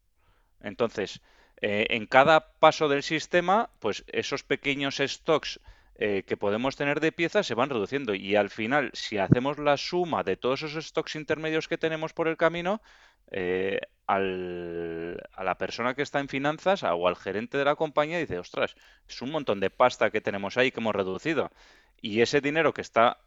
Entonces, 0.62 1.21
eh, 1.61 1.87
en 1.90 2.07
cada 2.07 2.52
paso 2.59 2.88
del 2.88 3.02
sistema, 3.02 3.71
pues 3.81 4.04
esos 4.09 4.42
pequeños 4.45 4.97
stocks 4.99 5.61
eh, 5.97 6.25
que 6.26 6.37
podemos 6.37 6.76
tener 6.76 7.00
de 7.00 7.12
piezas 7.12 7.47
se 7.47 7.54
van 7.54 7.71
reduciendo 7.71 8.14
y 8.14 8.35
al 8.37 8.50
final, 8.50 8.90
si 8.95 9.19
hacemos 9.19 9.59
la 9.59 9.76
suma 9.76 10.23
de 10.25 10.37
todos 10.37 10.62
esos 10.62 10.87
stocks 10.87 11.14
intermedios 11.16 11.69
que 11.69 11.78
tenemos 11.78 12.12
por 12.14 12.28
el 12.28 12.37
camino, 12.37 12.81
eh, 13.31 13.81
al- 14.07 15.21
a 15.33 15.45
la 15.45 15.57
persona 15.59 15.95
que 15.95 16.02
está 16.02 16.21
en 16.21 16.28
finanzas 16.28 16.83
o 16.83 17.09
al 17.09 17.16
gerente 17.16 17.59
de 17.59 17.64
la 17.64 17.76
compañía 17.76 18.19
dice, 18.19 18.38
ostras, 18.38 18.75
es 19.09 19.23
un 19.23 19.31
montón 19.31 19.61
de 19.61 19.71
pasta 19.71 20.11
que 20.11 20.21
tenemos 20.21 20.57
ahí 20.57 20.71
que 20.73 20.81
hemos 20.81 20.95
reducido. 20.95 21.50
Y 22.00 22.21
ese 22.21 22.40
dinero 22.40 22.75
que 22.75 22.81
está 22.83 23.19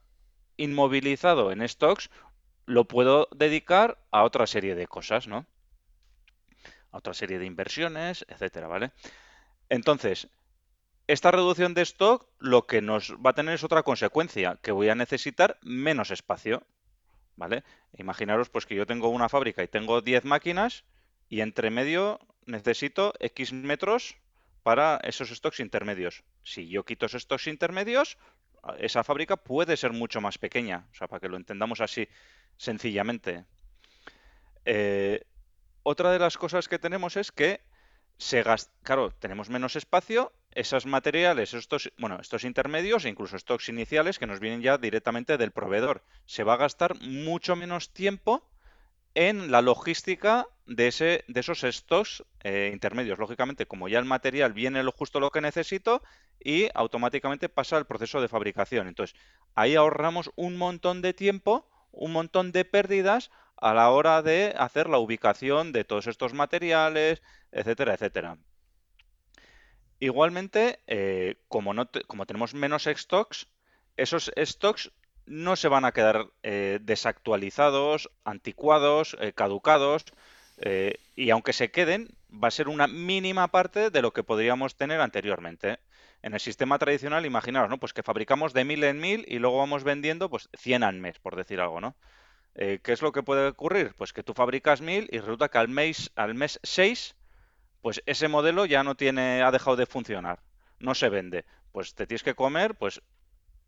inmovilizado 0.57 1.51
en 1.51 1.67
stocks 1.67 2.09
lo 2.65 2.87
puedo 2.87 3.27
dedicar 3.35 3.99
a 4.11 4.23
otra 4.23 4.47
serie 4.47 4.75
de 4.75 4.87
cosas, 4.87 5.27
¿no? 5.27 5.45
Otra 6.95 7.13
serie 7.13 7.39
de 7.39 7.45
inversiones, 7.45 8.25
etcétera, 8.29 8.67
¿vale? 8.67 8.91
Entonces, 9.67 10.29
esta 11.07 11.29
reducción 11.29 11.73
de 11.73 11.81
stock 11.81 12.27
lo 12.39 12.65
que 12.67 12.81
nos 12.81 13.13
va 13.15 13.31
a 13.31 13.33
tener 13.33 13.55
es 13.55 13.63
otra 13.65 13.83
consecuencia, 13.83 14.57
que 14.61 14.71
voy 14.71 14.87
a 14.87 14.95
necesitar 14.95 15.59
menos 15.61 16.09
espacio, 16.09 16.63
¿vale? 17.35 17.63
Imaginaros 17.97 18.49
pues 18.49 18.65
que 18.65 18.75
yo 18.75 18.85
tengo 18.85 19.09
una 19.09 19.27
fábrica 19.27 19.61
y 19.61 19.67
tengo 19.67 20.01
10 20.01 20.23
máquinas 20.23 20.85
y 21.27 21.41
entre 21.41 21.69
medio 21.69 22.19
necesito 22.45 23.13
X 23.19 23.51
metros 23.51 24.15
para 24.63 24.97
esos 25.03 25.29
stocks 25.29 25.59
intermedios. 25.59 26.23
Si 26.43 26.69
yo 26.69 26.85
quito 26.85 27.07
esos 27.07 27.23
stocks 27.23 27.47
intermedios, 27.47 28.17
esa 28.79 29.03
fábrica 29.03 29.35
puede 29.35 29.75
ser 29.75 29.91
mucho 29.91 30.21
más 30.21 30.37
pequeña, 30.37 30.87
o 30.91 30.95
sea, 30.95 31.07
para 31.07 31.19
que 31.19 31.29
lo 31.29 31.35
entendamos 31.35 31.81
así 31.81 32.07
sencillamente. 32.57 33.45
Eh, 34.63 35.25
otra 35.85 36.11
de 36.11 36.17
las 36.17 36.37
cosas 36.37 36.67
que 36.67 36.79
tenemos 36.79 37.15
es 37.15 37.31
que 37.31 37.61
se 38.17 38.41
gasta, 38.41 38.73
claro, 38.81 39.11
tenemos 39.11 39.49
menos 39.49 39.75
espacio, 39.75 40.33
esos 40.51 40.87
materiales, 40.87 41.53
estos, 41.53 41.91
bueno, 41.99 42.17
estos 42.19 42.43
intermedios 42.43 43.05
e 43.05 43.09
incluso 43.09 43.37
stocks 43.37 43.69
iniciales 43.69 44.17
que 44.17 44.25
nos 44.25 44.39
vienen 44.39 44.63
ya 44.63 44.79
directamente 44.79 45.37
del 45.37 45.51
proveedor, 45.51 46.01
se 46.25 46.43
va 46.43 46.53
a 46.53 46.57
gastar 46.57 46.99
mucho 47.01 47.55
menos 47.55 47.93
tiempo 47.93 48.49
en 49.13 49.51
la 49.51 49.61
logística 49.61 50.47
de, 50.65 50.87
ese, 50.87 51.23
de 51.27 51.39
esos 51.39 51.61
stocks 51.61 52.23
eh, 52.43 52.71
intermedios. 52.73 53.19
Lógicamente, 53.19 53.67
como 53.67 53.87
ya 53.87 53.99
el 53.99 54.05
material 54.05 54.53
viene 54.53 54.81
lo 54.81 54.91
justo 54.91 55.19
lo 55.19 55.29
que 55.29 55.41
necesito 55.41 56.01
y 56.43 56.69
automáticamente 56.73 57.47
pasa 57.47 57.77
al 57.77 57.85
proceso 57.85 58.21
de 58.21 58.27
fabricación. 58.27 58.87
Entonces, 58.87 59.15
ahí 59.53 59.75
ahorramos 59.75 60.31
un 60.35 60.57
montón 60.57 61.03
de 61.03 61.13
tiempo, 61.13 61.69
un 61.95 62.11
montón 62.11 62.51
de 62.51 62.65
pérdidas 62.65 63.31
a 63.57 63.73
la 63.73 63.89
hora 63.89 64.21
de 64.21 64.53
hacer 64.57 64.89
la 64.89 64.99
ubicación 64.99 65.71
de 65.71 65.83
todos 65.83 66.07
estos 66.07 66.33
materiales, 66.33 67.21
etcétera, 67.51 67.93
etcétera. 67.93 68.37
Igualmente, 69.99 70.79
eh, 70.87 71.37
como, 71.47 71.85
tenemos 72.25 72.53
menos 72.53 72.83
stocks, 72.83 73.47
esos 73.95 74.31
stocks 74.37 74.91
no 75.25 75.55
se 75.55 75.69
van 75.69 75.85
a 75.85 75.93
quedar 75.93 76.27
eh, 76.43 76.79
desactualizados, 76.81 78.11
anticuados, 78.23 79.15
eh, 79.19 79.33
caducados, 79.33 80.05
y 81.17 81.31
aunque 81.31 81.51
se 81.51 81.69
queden, 81.69 82.15
va 82.31 82.47
a 82.47 82.51
ser 82.51 82.69
una 82.69 82.87
mínima 82.87 83.49
parte 83.49 83.89
de 83.89 84.01
lo 84.01 84.13
que 84.13 84.23
podríamos 84.23 84.77
tener 84.77 85.01
anteriormente. 85.01 85.79
En 86.25 86.33
el 86.33 86.39
sistema 86.39 86.79
tradicional, 86.79 87.23
imaginaros, 87.23 87.69
¿no? 87.69 87.77
Pues 87.77 87.93
que 87.93 88.01
fabricamos 88.01 88.51
de 88.51 88.65
mil 88.65 88.83
en 88.83 88.99
mil 88.99 89.25
y 89.27 89.37
luego 89.37 89.59
vamos 89.59 89.83
vendiendo 89.83 90.27
pues 90.27 90.49
100 90.57 90.81
al 90.81 90.95
mes, 90.95 91.19
por 91.19 91.35
decir 91.35 91.61
algo, 91.61 91.79
¿no? 91.79 91.95
Eh, 92.55 92.79
¿qué 92.81 92.93
es 92.93 93.03
lo 93.03 93.11
que 93.11 93.21
puede 93.21 93.47
ocurrir? 93.47 93.93
Pues 93.95 94.11
que 94.11 94.23
tú 94.23 94.33
fabricas 94.33 94.81
mil 94.81 95.07
y 95.11 95.19
resulta 95.19 95.49
que 95.49 95.59
al 95.59 95.67
mes, 95.67 96.11
al 96.15 96.33
mes 96.33 96.59
6 96.63 97.15
pues 97.83 98.01
ese 98.07 98.27
modelo 98.27 98.65
ya 98.65 98.83
no 98.83 98.95
tiene, 98.95 99.43
ha 99.43 99.51
dejado 99.51 99.75
de 99.75 99.85
funcionar, 99.85 100.39
no 100.79 100.95
se 100.95 101.09
vende. 101.09 101.45
Pues 101.71 101.93
te 101.93 102.07
tienes 102.07 102.23
que 102.23 102.33
comer, 102.33 102.73
pues 102.73 103.03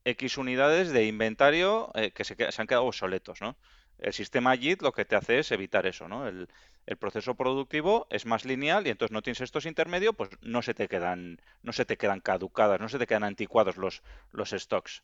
X 0.03 0.39
unidades 0.39 0.91
de 0.91 1.05
inventario 1.05 1.91
eh, 1.93 2.09
que 2.09 2.23
se, 2.23 2.35
han 2.57 2.65
quedado 2.65 2.85
obsoletos, 2.85 3.39
¿no? 3.39 3.55
El 3.99 4.13
sistema 4.13 4.57
JIT 4.57 4.81
lo 4.81 4.93
que 4.93 5.05
te 5.05 5.15
hace 5.15 5.37
es 5.37 5.51
evitar 5.51 5.85
eso, 5.85 6.07
¿no? 6.07 6.27
El, 6.27 6.49
el 6.87 6.97
proceso 6.97 7.35
productivo 7.35 8.07
es 8.09 8.25
más 8.25 8.45
lineal 8.45 8.87
y 8.87 8.89
entonces 8.89 9.13
no 9.13 9.21
tienes 9.21 9.41
estos 9.41 9.65
intermedios, 9.65 10.15
pues 10.15 10.29
no 10.41 10.61
se 10.61 10.73
te 10.73 10.87
quedan, 10.87 11.39
no 11.61 11.73
se 11.73 11.85
te 11.85 11.97
quedan 11.97 12.21
caducadas, 12.21 12.79
no 12.79 12.87
se 12.87 12.97
te 12.97 13.05
quedan 13.05 13.25
anticuados 13.25 13.75
los, 13.77 14.01
los 14.31 14.51
stocks. 14.51 15.03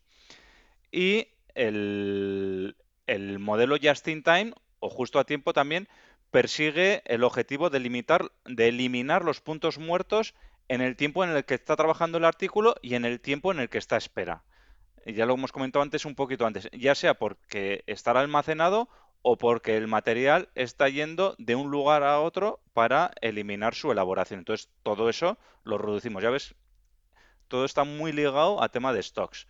Y 0.90 1.28
el, 1.54 2.74
el 3.06 3.38
modelo 3.38 3.76
Just 3.80 4.08
in 4.08 4.22
Time, 4.22 4.54
o 4.80 4.88
justo 4.88 5.18
a 5.18 5.24
tiempo 5.24 5.52
también, 5.52 5.86
persigue 6.30 7.02
el 7.04 7.22
objetivo 7.22 7.68
de 7.68 7.80
limitar, 7.80 8.32
de 8.46 8.68
eliminar 8.68 9.22
los 9.22 9.42
puntos 9.42 9.78
muertos 9.78 10.34
en 10.68 10.80
el 10.80 10.96
tiempo 10.96 11.22
en 11.22 11.30
el 11.30 11.44
que 11.44 11.54
está 11.54 11.76
trabajando 11.76 12.16
el 12.16 12.24
artículo 12.24 12.76
y 12.80 12.94
en 12.94 13.04
el 13.04 13.20
tiempo 13.20 13.52
en 13.52 13.60
el 13.60 13.68
que 13.68 13.78
está 13.78 13.96
a 13.96 13.98
espera. 13.98 14.42
Ya 15.06 15.26
lo 15.26 15.34
hemos 15.34 15.52
comentado 15.52 15.82
antes 15.82 16.06
un 16.06 16.14
poquito 16.14 16.46
antes, 16.46 16.70
ya 16.72 16.94
sea 16.94 17.12
porque 17.12 17.84
estará 17.86 18.20
almacenado 18.20 18.88
o 19.26 19.38
porque 19.38 19.76
el 19.78 19.88
material 19.88 20.50
está 20.54 20.88
yendo 20.90 21.34
de 21.38 21.54
un 21.56 21.70
lugar 21.70 22.04
a 22.04 22.20
otro 22.20 22.60
para 22.74 23.12
eliminar 23.22 23.74
su 23.74 23.90
elaboración. 23.90 24.40
Entonces, 24.40 24.70
todo 24.82 25.08
eso 25.08 25.38
lo 25.64 25.78
reducimos. 25.78 26.22
Ya 26.22 26.30
ves, 26.30 26.54
todo 27.48 27.64
está 27.64 27.84
muy 27.84 28.12
ligado 28.12 28.62
a 28.62 28.68
tema 28.68 28.92
de 28.92 29.02
stocks. 29.02 29.46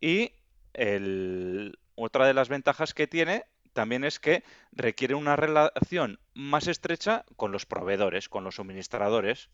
Y 0.00 0.32
el- 0.74 1.78
otra 1.94 2.26
de 2.26 2.34
las 2.34 2.48
ventajas 2.48 2.94
que 2.94 3.06
tiene 3.06 3.44
también 3.72 4.04
es 4.04 4.20
que 4.20 4.44
requiere 4.72 5.14
una 5.14 5.36
relación 5.36 6.18
más 6.34 6.66
estrecha 6.68 7.24
con 7.36 7.52
los 7.52 7.66
proveedores, 7.66 8.28
con 8.28 8.44
los 8.44 8.56
suministradores. 8.56 9.50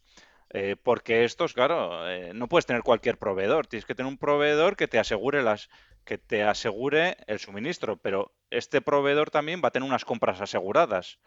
Eh, 0.55 0.77
porque 0.83 1.25
estos, 1.25 1.55
claro, 1.55 2.09
eh, 2.11 2.33
no 2.35 2.49
puedes 2.49 2.67
tener 2.67 2.83
cualquier 2.83 3.19
proveedor. 3.19 3.67
Tienes 3.67 3.87
que 3.87 3.95
tener 3.95 4.11
un 4.11 4.19
proveedor 4.19 4.77
que 4.77 4.89
te 4.89 4.99
asegure 4.99 5.43
las, 5.43 5.69
que 6.05 6.19
te 6.19 6.43
asegure 6.45 7.17
el 7.27 7.39
suministro. 7.39 7.97
Pero 7.97 8.33
este 8.51 8.81
proveedor 8.83 9.31
también 9.31 9.63
va 9.65 9.69
a 9.69 9.71
tener 9.71 9.89
unas 9.89 10.05
compras 10.05 10.41
aseguradas 10.41 11.19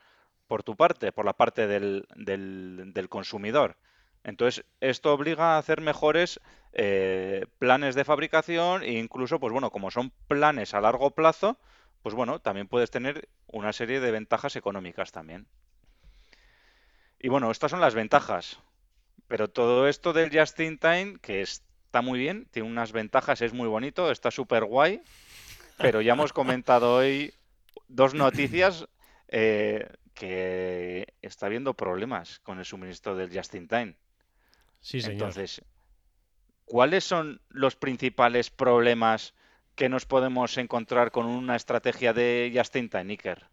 por 0.47 0.63
tu 0.63 0.75
parte, 0.75 1.11
por 1.11 1.25
la 1.25 1.33
parte 1.33 1.67
del, 1.67 2.07
del- 2.15 3.09
consumidor. 3.09 3.77
Entonces, 4.23 4.65
esto 4.81 5.13
obliga 5.13 5.55
a 5.55 5.57
hacer 5.59 5.81
mejores 5.81 6.39
eh, 6.73 7.45
planes 7.59 7.95
de 7.95 8.05
fabricación 8.05 8.83
e 8.83 8.93
incluso, 8.93 9.39
pues 9.39 9.53
bueno, 9.53 9.71
como 9.71 9.91
son 9.91 10.11
planes 10.27 10.73
a 10.73 10.81
largo 10.81 11.11
plazo, 11.11 11.59
pues 12.03 12.15
bueno, 12.15 12.39
también 12.39 12.67
puedes 12.67 12.91
tener 12.91 13.29
una 13.47 13.73
serie 13.73 13.99
de 13.99 14.11
ventajas 14.11 14.55
económicas 14.55 15.11
también. 15.11 15.47
Y 17.19 17.27
bueno, 17.27 17.51
estas 17.51 17.71
son 17.71 17.81
las 17.81 17.93
ventajas. 17.93 18.61
Pero 19.27 19.49
todo 19.49 19.87
esto 19.87 20.13
del 20.13 20.37
Just 20.37 20.59
in 20.59 20.77
Time, 20.77 21.17
que 21.21 21.41
está 21.41 22.01
muy 22.01 22.19
bien, 22.19 22.47
tiene 22.51 22.69
unas 22.69 22.91
ventajas, 22.91 23.41
es 23.41 23.53
muy 23.53 23.67
bonito, 23.67 24.11
está 24.11 24.31
súper 24.31 24.65
guay, 24.65 25.01
pero 25.77 26.01
ya 26.01 26.13
hemos 26.13 26.33
comentado 26.33 26.95
hoy 26.95 27.33
dos 27.87 28.13
noticias 28.13 28.87
eh, 29.27 29.87
que 30.13 31.13
está 31.21 31.47
habiendo 31.47 31.73
problemas 31.73 32.39
con 32.39 32.59
el 32.59 32.65
suministro 32.65 33.15
del 33.15 33.35
Just 33.35 33.55
in 33.55 33.67
Time. 33.67 33.95
Sí, 34.79 35.01
señor. 35.01 35.13
Entonces, 35.13 35.61
¿cuáles 36.65 37.03
son 37.03 37.41
los 37.49 37.75
principales 37.75 38.49
problemas 38.49 39.33
que 39.75 39.89
nos 39.89 40.05
podemos 40.05 40.57
encontrar 40.57 41.11
con 41.11 41.25
una 41.25 41.55
estrategia 41.55 42.13
de 42.13 42.53
Just 42.55 42.75
in 42.75 42.89
Time, 42.89 43.11
Iker? 43.13 43.47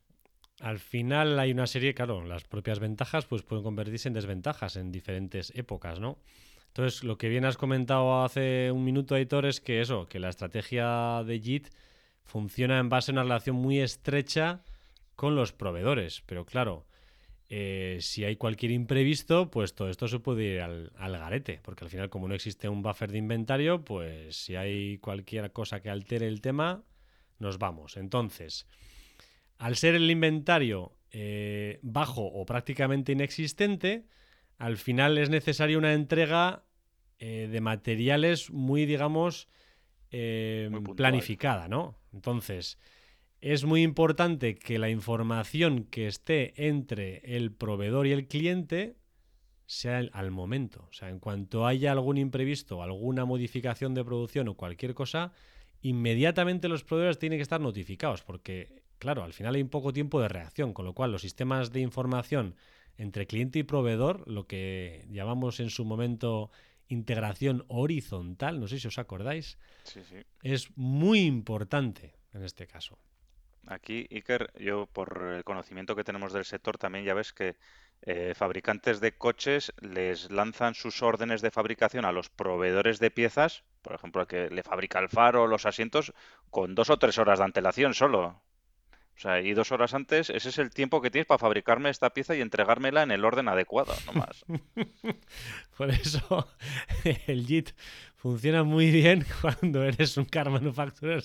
Al 0.62 0.78
final 0.78 1.40
hay 1.40 1.50
una 1.50 1.66
serie, 1.66 1.92
claro, 1.92 2.24
las 2.24 2.44
propias 2.44 2.78
ventajas 2.78 3.26
pues 3.26 3.42
pueden 3.42 3.64
convertirse 3.64 4.06
en 4.06 4.14
desventajas 4.14 4.76
en 4.76 4.92
diferentes 4.92 5.52
épocas, 5.56 5.98
¿no? 5.98 6.18
Entonces, 6.68 7.02
lo 7.02 7.18
que 7.18 7.28
bien 7.28 7.44
has 7.44 7.56
comentado 7.56 8.22
hace 8.22 8.70
un 8.70 8.84
minuto, 8.84 9.16
Aitor, 9.16 9.44
es 9.44 9.60
que 9.60 9.80
eso, 9.80 10.08
que 10.08 10.20
la 10.20 10.28
estrategia 10.28 11.24
de 11.24 11.40
JIT 11.40 11.66
funciona 12.22 12.78
en 12.78 12.88
base 12.88 13.10
a 13.10 13.14
una 13.14 13.24
relación 13.24 13.56
muy 13.56 13.80
estrecha 13.80 14.62
con 15.16 15.34
los 15.34 15.52
proveedores. 15.52 16.22
Pero 16.26 16.46
claro, 16.46 16.86
eh, 17.48 17.98
si 18.00 18.24
hay 18.24 18.36
cualquier 18.36 18.70
imprevisto, 18.70 19.50
pues 19.50 19.74
todo 19.74 19.88
esto 19.90 20.06
se 20.06 20.20
puede 20.20 20.44
ir 20.44 20.60
al, 20.60 20.92
al, 20.96 21.18
garete, 21.18 21.58
porque 21.60 21.84
al 21.84 21.90
final 21.90 22.08
como 22.08 22.28
no 22.28 22.36
existe 22.36 22.68
un 22.68 22.82
buffer 22.82 23.10
de 23.10 23.18
inventario, 23.18 23.84
pues 23.84 24.36
si 24.36 24.54
hay 24.54 24.98
cualquier 24.98 25.50
cosa 25.50 25.80
que 25.80 25.90
altere 25.90 26.28
el 26.28 26.40
tema, 26.40 26.84
nos 27.40 27.58
vamos. 27.58 27.96
Entonces, 27.96 28.68
al 29.62 29.76
ser 29.76 29.94
el 29.94 30.10
inventario 30.10 30.96
eh, 31.12 31.78
bajo 31.82 32.22
o 32.24 32.44
prácticamente 32.44 33.12
inexistente, 33.12 34.06
al 34.58 34.76
final 34.76 35.18
es 35.18 35.30
necesaria 35.30 35.78
una 35.78 35.92
entrega 35.92 36.64
eh, 37.20 37.48
de 37.50 37.60
materiales 37.60 38.50
muy, 38.50 38.86
digamos, 38.86 39.48
eh, 40.10 40.68
Muy 40.70 40.94
planificada, 40.94 41.68
¿no? 41.68 41.96
Entonces, 42.12 42.76
es 43.40 43.64
muy 43.64 43.82
importante 43.82 44.56
que 44.56 44.80
la 44.80 44.90
información 44.90 45.84
que 45.84 46.08
esté 46.08 46.54
entre 46.68 47.36
el 47.36 47.52
proveedor 47.52 48.08
y 48.08 48.12
el 48.12 48.26
cliente 48.26 48.96
sea 49.66 50.00
el- 50.00 50.10
al 50.12 50.32
momento. 50.32 50.86
O 50.90 50.92
sea, 50.92 51.08
en 51.08 51.20
cuanto 51.20 51.66
haya 51.68 51.92
algún 51.92 52.18
imprevisto, 52.18 52.82
alguna 52.82 53.24
modificación 53.24 53.94
de 53.94 54.04
producción 54.04 54.48
o 54.48 54.54
cualquier 54.54 54.94
cosa, 54.94 55.32
inmediatamente 55.82 56.68
los 56.68 56.82
proveedores 56.82 57.18
tienen 57.18 57.38
que 57.38 57.42
estar 57.44 57.60
notificados, 57.60 58.22
porque, 58.22 58.81
claro, 59.02 59.24
al 59.24 59.32
final 59.32 59.56
hay 59.56 59.62
un 59.62 59.68
poco 59.68 59.92
tiempo 59.92 60.20
de 60.20 60.28
reacción, 60.28 60.72
con 60.72 60.84
lo 60.84 60.94
cual 60.94 61.10
los 61.10 61.22
sistemas 61.22 61.72
de 61.72 61.80
información 61.80 62.54
entre 62.96 63.26
cliente 63.26 63.58
y 63.58 63.64
proveedor, 63.64 64.22
lo 64.30 64.46
que 64.46 65.04
llamamos 65.10 65.58
en 65.58 65.70
su 65.70 65.84
momento 65.84 66.52
integración 66.86 67.64
horizontal, 67.66 68.60
no 68.60 68.68
sé 68.68 68.78
si 68.78 68.86
os 68.86 68.98
acordáis, 68.98 69.58
Sí, 69.82 70.02
sí. 70.08 70.18
es 70.44 70.68
muy 70.76 71.22
importante 71.22 72.14
en 72.32 72.44
este 72.44 72.68
caso. 72.68 72.96
Aquí, 73.66 74.06
Iker, 74.12 74.52
yo 74.60 74.86
por 74.86 75.34
el 75.36 75.42
conocimiento 75.42 75.96
que 75.96 76.04
tenemos 76.04 76.32
del 76.32 76.44
sector 76.44 76.78
también 76.78 77.04
ya 77.04 77.14
ves 77.14 77.32
que 77.32 77.56
eh, 78.02 78.34
fabricantes 78.36 79.00
de 79.00 79.16
coches 79.16 79.72
les 79.80 80.30
lanzan 80.30 80.74
sus 80.74 81.02
órdenes 81.02 81.42
de 81.42 81.50
fabricación 81.50 82.04
a 82.04 82.12
los 82.12 82.30
proveedores 82.30 83.00
de 83.00 83.10
piezas, 83.10 83.64
por 83.82 83.94
ejemplo, 83.96 84.20
al 84.20 84.28
que 84.28 84.48
le 84.48 84.62
fabrica 84.62 85.00
el 85.00 85.08
faro 85.08 85.42
o 85.42 85.46
los 85.48 85.66
asientos, 85.66 86.12
con 86.50 86.76
dos 86.76 86.88
o 86.88 86.98
tres 86.98 87.18
horas 87.18 87.40
de 87.40 87.46
antelación 87.46 87.94
solo. 87.94 88.40
O 89.16 89.20
sea, 89.22 89.40
y 89.40 89.52
dos 89.52 89.70
horas 89.72 89.94
antes, 89.94 90.30
ese 90.30 90.48
es 90.48 90.58
el 90.58 90.70
tiempo 90.70 91.00
que 91.00 91.10
tienes 91.10 91.26
para 91.26 91.38
fabricarme 91.38 91.90
esta 91.90 92.10
pieza 92.10 92.34
y 92.34 92.40
entregármela 92.40 93.02
en 93.02 93.10
el 93.10 93.24
orden 93.24 93.48
adecuado, 93.48 93.94
no 94.06 94.12
más. 94.14 94.44
Por 95.76 95.90
eso 95.90 96.48
el 97.26 97.46
JIT 97.46 97.70
funciona 98.16 98.64
muy 98.64 98.90
bien 98.90 99.24
cuando 99.40 99.84
eres 99.84 100.16
un 100.16 100.24
car 100.24 100.50
manufacturer 100.50 101.22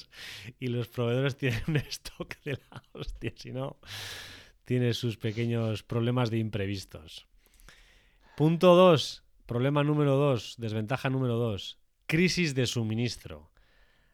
y 0.60 0.67
los 0.67 0.88
proveedores 0.88 1.38
tienen 1.38 1.63
un 1.67 1.78
stock 1.78 2.36
de 2.43 2.54
la 2.54 2.84
hostia. 2.93 3.34
Si 3.36 3.52
no, 3.52 3.78
tiene 4.65 4.93
sus 4.93 5.17
pequeños 5.17 5.84
problemas 5.84 6.30
de 6.30 6.39
imprevistos. 6.39 7.28
Punto 8.36 8.76
2. 8.76 9.23
Problema 9.45 9.84
número 9.84 10.17
2. 10.17 10.56
Desventaja 10.58 11.10
número 11.10 11.38
2. 11.38 11.80
Crisis 12.06 12.54
de 12.54 12.67
suministro. 12.67 13.50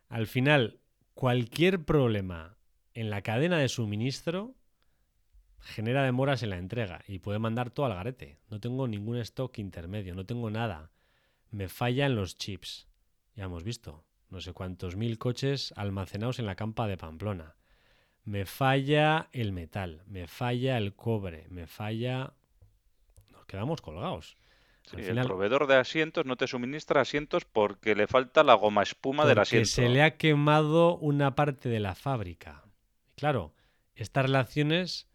Al 0.09 0.27
final, 0.27 0.79
cualquier 1.15 1.83
problema 1.83 2.55
en 2.93 3.09
la 3.09 3.21
cadena 3.21 3.57
de 3.57 3.69
suministro 3.69 4.55
genera 5.59 6.03
demoras 6.03 6.43
en 6.43 6.49
la 6.49 6.57
entrega 6.57 7.03
y 7.07 7.19
puede 7.19 7.39
mandar 7.39 7.69
todo 7.71 7.85
al 7.85 7.95
garete. 7.95 8.37
No 8.49 8.59
tengo 8.59 8.87
ningún 8.87 9.17
stock 9.17 9.57
intermedio, 9.59 10.13
no 10.15 10.25
tengo 10.25 10.49
nada. 10.49 10.91
Me 11.51 11.69
fallan 11.69 12.15
los 12.15 12.37
chips. 12.37 12.87
Ya 13.35 13.45
hemos 13.45 13.63
visto. 13.63 14.03
No 14.29 14.41
sé 14.41 14.53
cuántos 14.53 14.95
mil 14.95 15.17
coches 15.17 15.73
almacenados 15.77 16.39
en 16.39 16.45
la 16.45 16.55
campa 16.55 16.87
de 16.87 16.97
Pamplona. 16.97 17.55
Me 18.25 18.45
falla 18.45 19.29
el 19.31 19.51
metal, 19.51 20.03
me 20.07 20.27
falla 20.27 20.77
el 20.77 20.95
cobre, 20.95 21.45
me 21.49 21.67
falla... 21.67 22.33
Nos 23.31 23.45
quedamos 23.45 23.81
colgados. 23.81 24.37
Sí, 24.83 24.97
el 24.97 25.21
proveedor 25.21 25.67
de 25.67 25.75
asientos 25.75 26.25
no 26.25 26.35
te 26.35 26.47
suministra 26.47 27.01
asientos 27.01 27.45
porque 27.45 27.95
le 27.95 28.07
falta 28.07 28.43
la 28.43 28.53
goma 28.53 28.83
espuma 28.83 29.25
del 29.25 29.39
asiento. 29.39 29.69
se 29.69 29.87
le 29.87 30.03
ha 30.03 30.17
quemado 30.17 30.97
una 30.97 31.35
parte 31.35 31.69
de 31.69 31.79
la 31.79 31.95
fábrica. 31.95 32.63
Claro, 33.15 33.53
estas 33.95 34.25
relaciones 34.25 35.07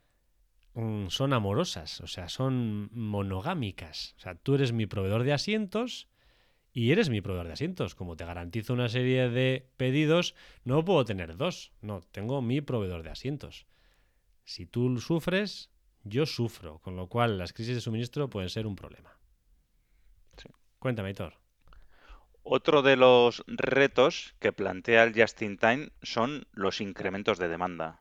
mm, 0.75 1.09
son 1.09 1.33
amorosas, 1.33 2.01
o 2.01 2.07
sea, 2.07 2.29
son 2.29 2.91
monogámicas. 2.93 4.15
O 4.19 4.21
sea, 4.21 4.35
tú 4.35 4.55
eres 4.55 4.73
mi 4.73 4.87
proveedor 4.87 5.25
de 5.25 5.33
asientos 5.33 6.09
y 6.73 6.93
eres 6.93 7.11
mi 7.11 7.21
proveedor 7.21 7.47
de 7.49 7.55
asientos. 7.55 7.95
Como 7.95 8.17
te 8.17 8.25
garantizo 8.25 8.73
una 8.73 8.89
serie 8.89 9.29
de 9.29 9.69
pedidos, 9.77 10.35
no 10.65 10.85
puedo 10.85 11.05
tener 11.05 11.37
dos. 11.37 11.73
No, 11.81 12.01
tengo 12.13 12.43
mi 12.43 12.61
proveedor 12.61 13.03
de 13.03 13.11
asientos. 13.11 13.67
Si 14.45 14.65
tú 14.65 14.99
sufres, 14.99 15.71
yo 16.05 16.25
sufro, 16.25 16.79
con 16.79 16.97
lo 16.97 17.09
cual 17.09 17.39
las 17.39 17.53
crisis 17.53 17.75
de 17.75 17.81
suministro 17.81 18.31
pueden 18.31 18.49
ser 18.49 18.67
un 18.67 18.77
problema. 18.77 19.19
Sí. 20.37 20.49
Cuéntame, 20.79 21.11
Hitor. 21.11 21.48
Otro 22.43 22.83
de 22.83 22.97
los 22.97 23.45
retos 23.47 24.35
que 24.39 24.53
plantea 24.53 25.05
el 25.05 25.21
Just 25.21 25.43
in 25.43 25.59
Time 25.59 25.91
son 26.03 26.47
los 26.53 26.81
incrementos 26.81 27.39
de 27.39 27.49
demanda. 27.49 28.01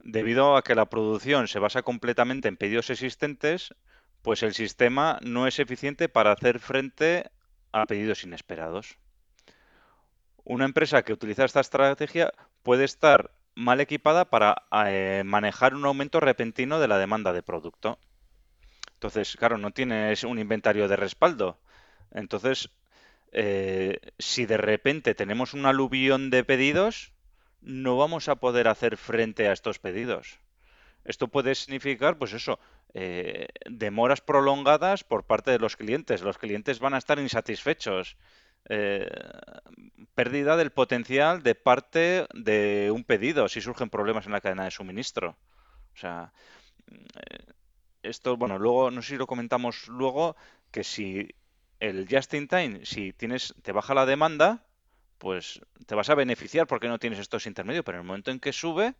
Debido 0.00 0.56
a 0.56 0.62
que 0.62 0.74
la 0.74 0.86
producción 0.86 1.48
se 1.48 1.58
basa 1.58 1.82
completamente 1.82 2.48
en 2.48 2.56
pedidos 2.56 2.90
existentes, 2.90 3.74
pues 4.22 4.42
el 4.42 4.54
sistema 4.54 5.18
no 5.22 5.46
es 5.46 5.58
eficiente 5.58 6.08
para 6.08 6.32
hacer 6.32 6.58
frente 6.58 7.30
a 7.72 7.86
pedidos 7.86 8.24
inesperados. 8.24 8.98
Una 10.44 10.64
empresa 10.64 11.02
que 11.02 11.12
utiliza 11.12 11.44
esta 11.44 11.60
estrategia 11.60 12.32
puede 12.62 12.84
estar 12.84 13.32
mal 13.56 13.80
equipada 13.80 14.26
para 14.26 14.64
eh, 14.86 15.22
manejar 15.24 15.74
un 15.74 15.84
aumento 15.84 16.20
repentino 16.20 16.78
de 16.78 16.88
la 16.88 16.98
demanda 16.98 17.32
de 17.32 17.42
producto. 17.42 17.98
Entonces, 18.94 19.36
claro, 19.36 19.58
no 19.58 19.72
tienes 19.72 20.24
un 20.24 20.38
inventario 20.38 20.88
de 20.88 20.96
respaldo. 20.96 21.58
Entonces, 22.12 22.70
eh, 23.32 23.98
si 24.18 24.46
de 24.46 24.56
repente 24.56 25.14
tenemos 25.14 25.54
un 25.54 25.66
aluvión 25.66 26.30
de 26.30 26.44
pedidos, 26.44 27.12
no 27.60 27.96
vamos 27.96 28.28
a 28.28 28.36
poder 28.36 28.68
hacer 28.68 28.96
frente 28.96 29.48
a 29.48 29.52
estos 29.52 29.78
pedidos. 29.78 30.38
Esto 31.04 31.28
puede 31.28 31.54
significar, 31.54 32.18
pues 32.18 32.32
eso, 32.32 32.58
eh, 32.94 33.48
demoras 33.68 34.20
prolongadas 34.20 35.04
por 35.04 35.24
parte 35.24 35.50
de 35.50 35.58
los 35.58 35.76
clientes. 35.76 36.22
Los 36.22 36.38
clientes 36.38 36.80
van 36.80 36.94
a 36.94 36.98
estar 36.98 37.18
insatisfechos. 37.18 38.16
Eh, 38.68 39.08
pérdida 40.14 40.56
del 40.56 40.72
potencial 40.72 41.42
de 41.44 41.54
parte 41.54 42.26
de 42.34 42.90
un 42.92 43.04
pedido 43.04 43.48
si 43.48 43.60
surgen 43.60 43.90
problemas 43.90 44.26
en 44.26 44.32
la 44.32 44.40
cadena 44.40 44.64
de 44.64 44.72
suministro. 44.72 45.36
O 45.94 45.98
sea, 45.98 46.32
esto, 48.02 48.36
bueno, 48.36 48.58
luego, 48.58 48.90
no 48.90 49.02
sé 49.02 49.10
si 49.10 49.16
lo 49.16 49.26
comentamos 49.26 49.88
luego, 49.88 50.36
que 50.70 50.84
si 50.84 51.34
el 51.80 52.06
just 52.10 52.32
in 52.34 52.48
time, 52.48 52.84
si 52.84 53.12
tienes, 53.12 53.54
te 53.62 53.72
baja 53.72 53.94
la 53.94 54.06
demanda, 54.06 54.64
pues 55.18 55.60
te 55.86 55.94
vas 55.94 56.10
a 56.10 56.14
beneficiar 56.14 56.66
porque 56.66 56.88
no 56.88 56.98
tienes 56.98 57.18
estos 57.18 57.46
intermedios, 57.46 57.84
pero 57.84 57.98
en 57.98 58.02
el 58.02 58.06
momento 58.06 58.30
en 58.30 58.40
que 58.40 58.52
sube, 58.52 58.94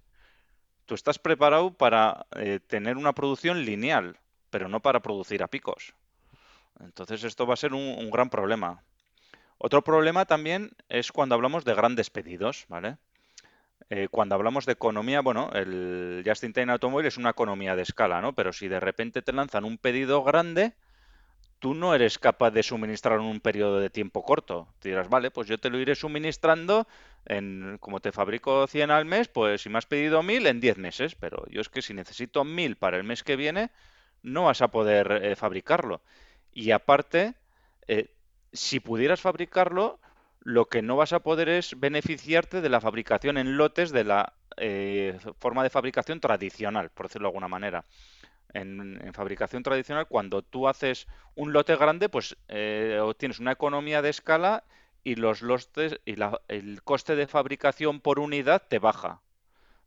tú 0.86 0.94
estás 0.94 1.18
preparado 1.18 1.74
para 1.74 2.26
eh, 2.36 2.60
tener 2.66 2.96
una 2.96 3.12
producción 3.12 3.64
lineal, 3.64 4.18
pero 4.50 4.68
no 4.68 4.80
para 4.80 5.00
producir 5.00 5.42
a 5.42 5.48
picos. 5.48 5.94
Entonces 6.80 7.24
esto 7.24 7.46
va 7.46 7.54
a 7.54 7.58
ser 7.58 7.72
un, 7.72 8.10
gran 8.10 8.30
problema. 8.30 8.82
Otro 9.58 9.82
problema 9.82 10.26
también 10.26 10.70
es 10.88 11.12
cuando 11.12 11.34
hablamos 11.34 11.64
de 11.64 11.74
grandes 11.74 12.10
pedidos, 12.10 12.66
¿vale? 12.68 12.98
Eh, 13.88 14.08
cuando 14.10 14.34
hablamos 14.34 14.66
de 14.66 14.72
economía, 14.72 15.20
bueno, 15.20 15.50
el 15.54 16.22
Just 16.26 16.44
in 16.44 16.52
Time 16.52 16.72
Automóvil 16.72 17.06
es 17.06 17.16
una 17.16 17.30
economía 17.30 17.76
de 17.76 17.82
escala, 17.82 18.20
¿no? 18.20 18.34
Pero 18.34 18.52
si 18.52 18.68
de 18.68 18.80
repente 18.80 19.22
te 19.22 19.32
lanzan 19.32 19.64
un 19.64 19.78
pedido 19.78 20.22
grande, 20.22 20.74
tú 21.58 21.74
no 21.74 21.94
eres 21.94 22.18
capaz 22.18 22.50
de 22.50 22.62
suministrar 22.62 23.18
en 23.18 23.26
un 23.26 23.40
periodo 23.40 23.80
de 23.80 23.90
tiempo 23.90 24.22
corto. 24.22 24.68
Te 24.78 24.90
dirás, 24.90 25.08
vale, 25.08 25.30
pues 25.30 25.48
yo 25.48 25.58
te 25.58 25.70
lo 25.70 25.78
iré 25.78 25.94
suministrando 25.94 26.86
en, 27.24 27.78
como 27.80 28.00
te 28.00 28.12
fabrico 28.12 28.66
100 28.66 28.90
al 28.90 29.04
mes, 29.04 29.28
pues 29.28 29.62
si 29.62 29.68
me 29.68 29.78
has 29.78 29.86
pedido 29.86 30.22
1000 30.22 30.46
en 30.46 30.60
10 30.60 30.78
meses, 30.78 31.14
pero 31.14 31.44
yo 31.48 31.60
es 31.60 31.68
que 31.68 31.82
si 31.82 31.94
necesito 31.94 32.44
1000 32.44 32.76
para 32.76 32.96
el 32.96 33.04
mes 33.04 33.22
que 33.22 33.36
viene, 33.36 33.70
no 34.22 34.44
vas 34.44 34.62
a 34.62 34.68
poder 34.68 35.20
eh, 35.22 35.36
fabricarlo. 35.36 36.02
Y 36.52 36.70
aparte, 36.70 37.34
eh, 37.88 38.10
si 38.52 38.80
pudieras 38.80 39.20
fabricarlo, 39.20 40.00
lo 40.40 40.66
que 40.66 40.82
no 40.82 40.96
vas 40.96 41.12
a 41.12 41.20
poder 41.20 41.48
es 41.48 41.78
beneficiarte 41.78 42.60
de 42.60 42.68
la 42.68 42.80
fabricación 42.80 43.38
en 43.38 43.56
lotes 43.56 43.90
de 43.90 44.04
la 44.04 44.34
eh, 44.56 45.18
forma 45.38 45.62
de 45.62 45.70
fabricación 45.70 46.20
tradicional, 46.20 46.90
por 46.90 47.06
decirlo 47.08 47.26
de 47.26 47.30
alguna 47.30 47.48
manera. 47.48 47.84
En, 48.60 49.00
en 49.04 49.12
fabricación 49.12 49.62
tradicional, 49.62 50.06
cuando 50.08 50.42
tú 50.42 50.66
haces 50.68 51.06
un 51.34 51.52
lote 51.52 51.76
grande, 51.76 52.08
pues 52.08 52.36
eh, 52.48 52.98
obtienes 53.02 53.38
una 53.40 53.52
economía 53.52 54.00
de 54.02 54.08
escala 54.10 54.64
y 55.04 55.14
los 55.16 55.42
lotes 55.42 56.00
y 56.04 56.16
la- 56.16 56.40
el 56.48 56.82
coste 56.82 57.16
de 57.16 57.26
fabricación 57.26 58.00
por 58.00 58.18
unidad 58.18 58.62
te 58.68 58.78
baja. 58.78 59.20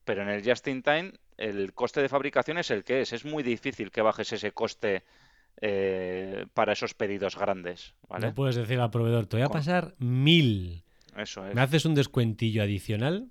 Pero 0.05 0.21
en 0.21 0.29
el 0.29 0.43
just 0.47 0.67
in 0.67 0.82
time, 0.84 1.13
el 1.38 1.73
coste 1.73 2.01
de 2.01 2.10
fabricación 2.10 2.58
es 2.58 2.69
el 2.71 2.84
que 2.84 3.01
es. 3.01 3.13
Es 3.13 3.25
muy 3.25 3.43
difícil 3.43 3.91
que 3.91 4.01
bajes 4.01 4.32
ese 4.34 4.51
coste 4.51 5.03
eh, 5.62 6.45
para 6.53 6.73
esos 6.73 6.93
pedidos 6.93 7.36
grandes. 7.38 7.93
¿vale? 8.08 8.27
No 8.27 8.34
puedes 8.34 8.55
decir 8.55 8.79
al 8.79 8.91
proveedor, 8.91 9.25
te 9.25 9.38
voy 9.38 9.45
a 9.45 9.49
pasar 9.49 9.95
mil. 9.99 10.84
Eso 11.17 11.45
es. 11.47 11.55
¿Me 11.55 11.62
haces 11.62 11.86
un 11.86 11.95
descuentillo 11.95 12.63
adicional? 12.63 13.29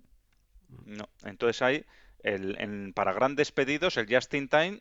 No. 0.84 1.08
Entonces 1.24 1.62
hay, 1.62 1.84
el, 2.22 2.56
en- 2.60 2.92
para 2.92 3.12
grandes 3.12 3.52
pedidos, 3.52 3.96
el 3.96 4.12
just 4.12 4.34
in 4.34 4.48
time 4.48 4.80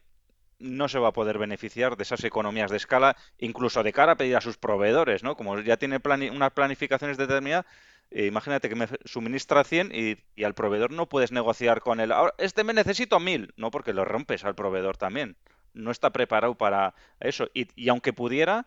no 0.60 0.88
se 0.88 1.00
va 1.00 1.10
a 1.10 1.14
poder 1.14 1.38
beneficiar 1.38 1.98
de 1.98 2.04
esas 2.04 2.24
economías 2.24 2.72
de 2.72 2.78
escala, 2.78 3.16
incluso 3.38 3.84
de 3.84 3.94
cara 3.94 4.14
a 4.14 4.18
pedir 4.18 4.36
a 4.36 4.42
sus 4.42 4.58
proveedores, 4.58 5.24
¿no? 5.24 5.36
Como 5.38 5.60
ya 5.62 5.78
tiene 5.78 6.00
unas 6.32 6.52
planificaciones 6.52 7.18
determinadas, 7.18 7.66
eh, 8.12 8.26
imagínate 8.26 8.70
que 8.70 8.76
me 8.76 8.88
suministra 9.06 9.64
100 9.64 9.92
y, 9.94 10.18
y 10.36 10.44
al 10.46 10.54
proveedor 10.56 10.92
no 10.92 11.08
puedes 11.10 11.32
negociar 11.32 11.82
con 11.82 12.00
él. 12.00 12.12
"Ahora, 12.12 12.34
este 12.38 12.64
me 12.64 12.74
necesito 12.74 13.20
1000, 13.20 13.54
no, 13.58 13.70
porque 13.72 13.94
lo 13.94 14.06
rompes 14.06 14.46
al 14.46 14.56
proveedor 14.56 14.98
también. 14.98 15.36
No 15.74 15.92
está 15.92 16.12
preparado 16.12 16.56
para 16.56 16.96
eso. 17.20 17.50
Y, 17.54 17.68
y 17.76 17.90
aunque 17.90 18.14
pudiera, 18.14 18.66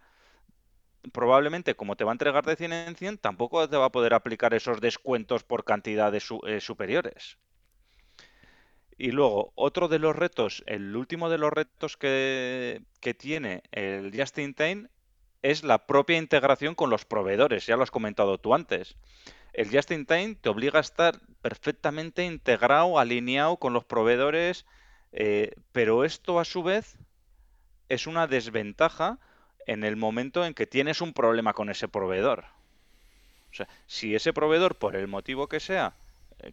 probablemente 1.12 1.76
como 1.76 1.94
te 1.96 2.04
va 2.04 2.10
a 2.12 2.16
entregar 2.18 2.44
de 2.46 2.56
100 2.56 2.72
en 2.72 2.96
100, 2.96 3.18
tampoco 3.18 3.68
te 3.68 3.76
va 3.76 3.86
a 3.86 3.92
poder 3.92 4.14
aplicar 4.14 4.54
esos 4.54 4.80
descuentos 4.80 5.44
por 5.44 5.64
cantidades 5.64 6.24
su- 6.24 6.40
eh, 6.46 6.60
superiores. 6.60 7.36
Y 9.00 9.12
luego, 9.12 9.54
otro 9.54 9.88
de 9.88 9.98
los 9.98 10.14
retos, 10.14 10.62
el 10.66 10.94
último 10.94 11.30
de 11.30 11.38
los 11.38 11.50
retos 11.50 11.96
que, 11.96 12.82
tiene 13.16 13.62
el 13.72 14.12
Just 14.14 14.36
in 14.36 14.52
Time 14.52 14.88
es 15.40 15.64
la 15.64 15.86
propia 15.86 16.18
integración 16.18 16.74
con 16.74 16.90
los 16.90 17.06
proveedores, 17.06 17.64
ya 17.64 17.78
lo 17.78 17.82
has 17.82 17.90
comentado 17.90 18.36
tú 18.36 18.54
antes. 18.54 18.98
El 19.54 19.70
Just 19.70 19.90
in 19.90 20.04
Time 20.04 20.34
te 20.34 20.50
obliga 20.50 20.80
a 20.80 20.82
estar 20.82 21.18
perfectamente 21.40 22.26
integrado, 22.26 22.98
alineado 22.98 23.56
con 23.56 23.72
los 23.72 23.86
proveedores, 23.86 24.66
eh, 25.12 25.54
pero 25.72 26.04
esto 26.04 26.38
a 26.38 26.44
su 26.44 26.62
vez 26.62 26.98
es 27.88 28.06
una 28.06 28.26
desventaja 28.26 29.18
en 29.66 29.82
el 29.82 29.96
momento 29.96 30.44
en 30.44 30.52
que 30.52 30.66
tienes 30.66 31.00
un 31.00 31.14
problema 31.14 31.54
con 31.54 31.70
ese 31.70 31.88
proveedor. 31.88 32.44
O 33.50 33.54
sea, 33.54 33.68
si 33.86 34.14
ese 34.14 34.34
proveedor, 34.34 34.76
por 34.76 34.94
el 34.94 35.08
motivo 35.08 35.48
que 35.48 35.58
sea, 35.58 35.94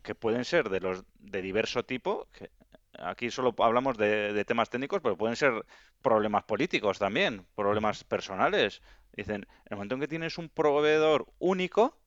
que 0.03 0.15
pueden 0.15 0.45
ser 0.45 0.69
de 0.69 0.79
los 0.81 1.03
de 1.15 1.41
diverso 1.41 1.83
tipo, 1.83 2.27
que 2.33 2.51
aquí 2.99 3.29
solo 3.31 3.53
hablamos 3.59 3.97
de, 3.97 4.33
de 4.33 4.45
temas 4.45 4.69
técnicos, 4.69 5.01
pero 5.01 5.17
pueden 5.17 5.35
ser 5.35 5.65
problemas 6.01 6.43
políticos 6.45 6.99
también, 6.99 7.45
problemas 7.55 8.03
personales. 8.03 8.81
Dicen, 9.13 9.41
en 9.43 9.47
el 9.71 9.75
momento 9.77 9.95
en 9.95 10.01
que 10.01 10.07
tienes 10.07 10.37
un 10.37 10.49
proveedor 10.49 11.27
único, 11.39 11.97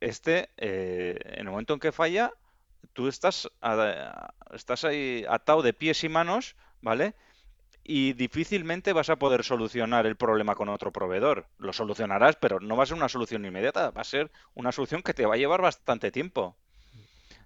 este, 0.00 0.50
eh, 0.56 1.18
en 1.24 1.40
el 1.46 1.50
momento 1.50 1.74
en 1.74 1.80
que 1.80 1.92
falla, 1.92 2.32
tú 2.92 3.08
estás, 3.08 3.50
a- 3.62 4.34
estás 4.52 4.84
ahí 4.84 5.24
atado 5.28 5.62
de 5.62 5.74
pies 5.74 6.04
y 6.04 6.08
manos, 6.08 6.56
¿vale? 6.82 7.14
y 7.84 8.14
difícilmente 8.14 8.92
vas 8.94 9.10
a 9.10 9.16
poder 9.18 9.44
solucionar 9.44 10.06
el 10.06 10.16
problema 10.16 10.54
con 10.56 10.68
otro 10.70 10.92
proveedor. 10.92 11.48
Lo 11.58 11.72
solucionarás, 11.72 12.36
pero 12.36 12.60
no 12.60 12.76
va 12.76 12.84
a 12.84 12.86
ser 12.86 12.96
una 12.96 13.08
solución 13.10 13.44
inmediata, 13.46 13.90
va 13.92 14.02
a 14.02 14.04
ser 14.04 14.30
una 14.54 14.72
solución 14.72 15.02
que 15.02 15.14
te 15.14 15.26
va 15.26 15.34
a 15.34 15.38
llevar 15.38 15.62
bastante 15.62 16.12
tiempo. 16.12 16.56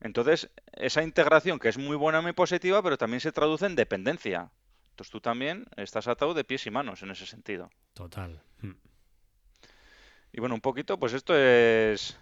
Entonces, 0.05 0.51
esa 0.75 1.03
integración 1.03 1.59
que 1.59 1.71
es 1.71 1.79
muy 1.79 1.97
buena, 1.97 2.21
muy 2.21 2.33
positiva, 2.33 2.83
pero 2.83 2.99
también 2.99 3.21
se 3.21 3.33
traduce 3.33 3.64
en 3.64 3.75
dependencia. 3.75 4.51
Entonces 4.90 5.11
tú 5.11 5.21
también 5.21 5.64
estás 5.77 6.07
atado 6.07 6.35
de 6.35 6.45
pies 6.45 6.67
y 6.67 6.71
manos 6.71 7.03
en 7.03 7.11
ese 7.11 7.27
sentido. 7.27 7.71
Total. 7.95 8.40
Mm. 8.61 8.73
Y 10.35 10.40
bueno, 10.40 10.55
un 10.57 10.61
poquito, 10.61 10.99
pues 10.99 11.14
esto 11.14 11.35
es 11.35 12.19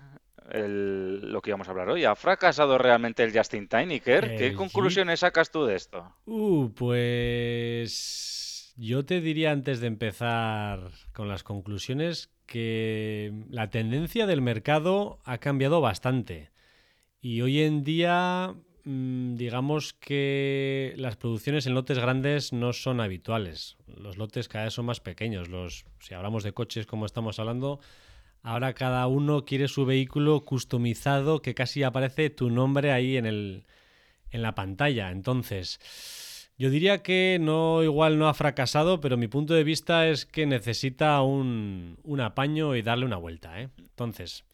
el- 0.52 1.32
lo 1.32 1.42
que 1.42 1.50
íbamos 1.50 1.66
a 1.66 1.72
hablar 1.72 1.88
hoy. 1.88 2.04
¿Ha 2.04 2.14
fracasado 2.14 2.78
realmente 2.78 3.24
el 3.24 3.36
Just 3.36 3.54
in 3.54 3.66
Time, 3.66 3.94
Iker? 3.94 4.36
¿Qué 4.36 4.54
conclusiones 4.54 5.20
sacas 5.20 5.50
tú 5.50 5.64
de 5.64 5.74
esto? 5.74 6.14
Uh, 6.24 6.70
pues 6.74 8.74
yo 8.76 9.04
te 9.04 9.20
diría 9.20 9.50
antes 9.50 9.80
de 9.80 9.88
empezar 9.88 10.92
con 11.12 11.28
las 11.28 11.42
conclusiones 11.42 12.30
que 12.46 13.32
la 13.50 13.70
tendencia 13.70 14.26
del 14.26 14.40
mercado 14.40 15.18
ha 15.24 15.38
cambiado 15.38 15.80
bastante. 15.80 16.51
Y 17.24 17.40
hoy 17.40 17.60
en 17.60 17.84
día, 17.84 18.52
mm, 18.84 19.36
digamos 19.36 19.92
que 19.92 20.92
las 20.96 21.16
producciones 21.16 21.66
en 21.66 21.74
lotes 21.74 21.96
grandes 21.98 22.52
no 22.52 22.72
son 22.72 23.00
habituales. 23.00 23.76
Los 23.86 24.18
lotes 24.18 24.48
cada 24.48 24.64
vez 24.64 24.74
son 24.74 24.86
más 24.86 24.98
pequeños. 24.98 25.48
Los, 25.48 25.84
si 26.00 26.14
hablamos 26.14 26.42
de 26.42 26.52
coches 26.52 26.84
como 26.84 27.06
estamos 27.06 27.38
hablando, 27.38 27.78
ahora 28.42 28.74
cada 28.74 29.06
uno 29.06 29.44
quiere 29.44 29.68
su 29.68 29.86
vehículo 29.86 30.44
customizado 30.44 31.42
que 31.42 31.54
casi 31.54 31.84
aparece 31.84 32.28
tu 32.28 32.50
nombre 32.50 32.90
ahí 32.90 33.16
en 33.16 33.26
el, 33.26 33.66
en 34.32 34.42
la 34.42 34.56
pantalla. 34.56 35.12
Entonces, 35.12 36.50
yo 36.58 36.70
diría 36.70 37.04
que 37.04 37.38
no, 37.40 37.84
igual 37.84 38.18
no 38.18 38.26
ha 38.28 38.34
fracasado, 38.34 39.00
pero 39.00 39.16
mi 39.16 39.28
punto 39.28 39.54
de 39.54 39.62
vista 39.62 40.08
es 40.08 40.26
que 40.26 40.44
necesita 40.44 41.22
un, 41.22 41.98
un 42.02 42.20
apaño 42.20 42.74
y 42.74 42.82
darle 42.82 43.06
una 43.06 43.16
vuelta. 43.16 43.62
¿eh? 43.62 43.68
Entonces, 43.78 44.44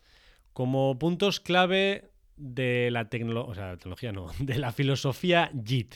como 0.53 0.99
puntos 0.99 1.41
clave 1.41 2.08
de 2.39 2.91
la 2.91 3.09
tecnología, 3.09 3.51
o 3.51 3.55
sea, 3.55 3.77
tecnología 3.77 4.13
no, 4.13 4.31
de 4.39 4.59
la 4.59 4.73
filosofía 4.73 5.51
JIT. 5.53 5.95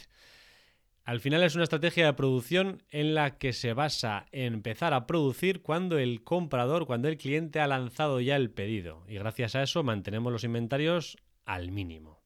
Al 1.05 1.19
final 1.19 1.43
es 1.43 1.57
una 1.57 1.65
estrategia 1.65 2.07
de 2.07 2.13
producción 2.13 2.83
en 2.91 3.15
la 3.15 3.37
que 3.39 3.53
se 3.53 3.73
basa 3.73 4.27
empezar 4.31 4.95
a 4.95 5.07
producir 5.09 5.61
cuando 5.61 5.99
el 5.99 6.23
comprador, 6.23 6.87
cuando 6.87 7.09
el 7.09 7.17
cliente 7.17 7.59
ha 7.59 7.67
lanzado 7.67 8.21
ya 8.21 8.37
el 8.37 8.51
pedido. 8.51 9.05
Y 9.09 9.15
gracias 9.15 9.57
a 9.57 9.63
eso 9.65 9.83
mantenemos 9.83 10.33
los 10.33 10.45
inventarios 10.45 11.17
al 11.45 11.73
mínimo. 11.73 12.23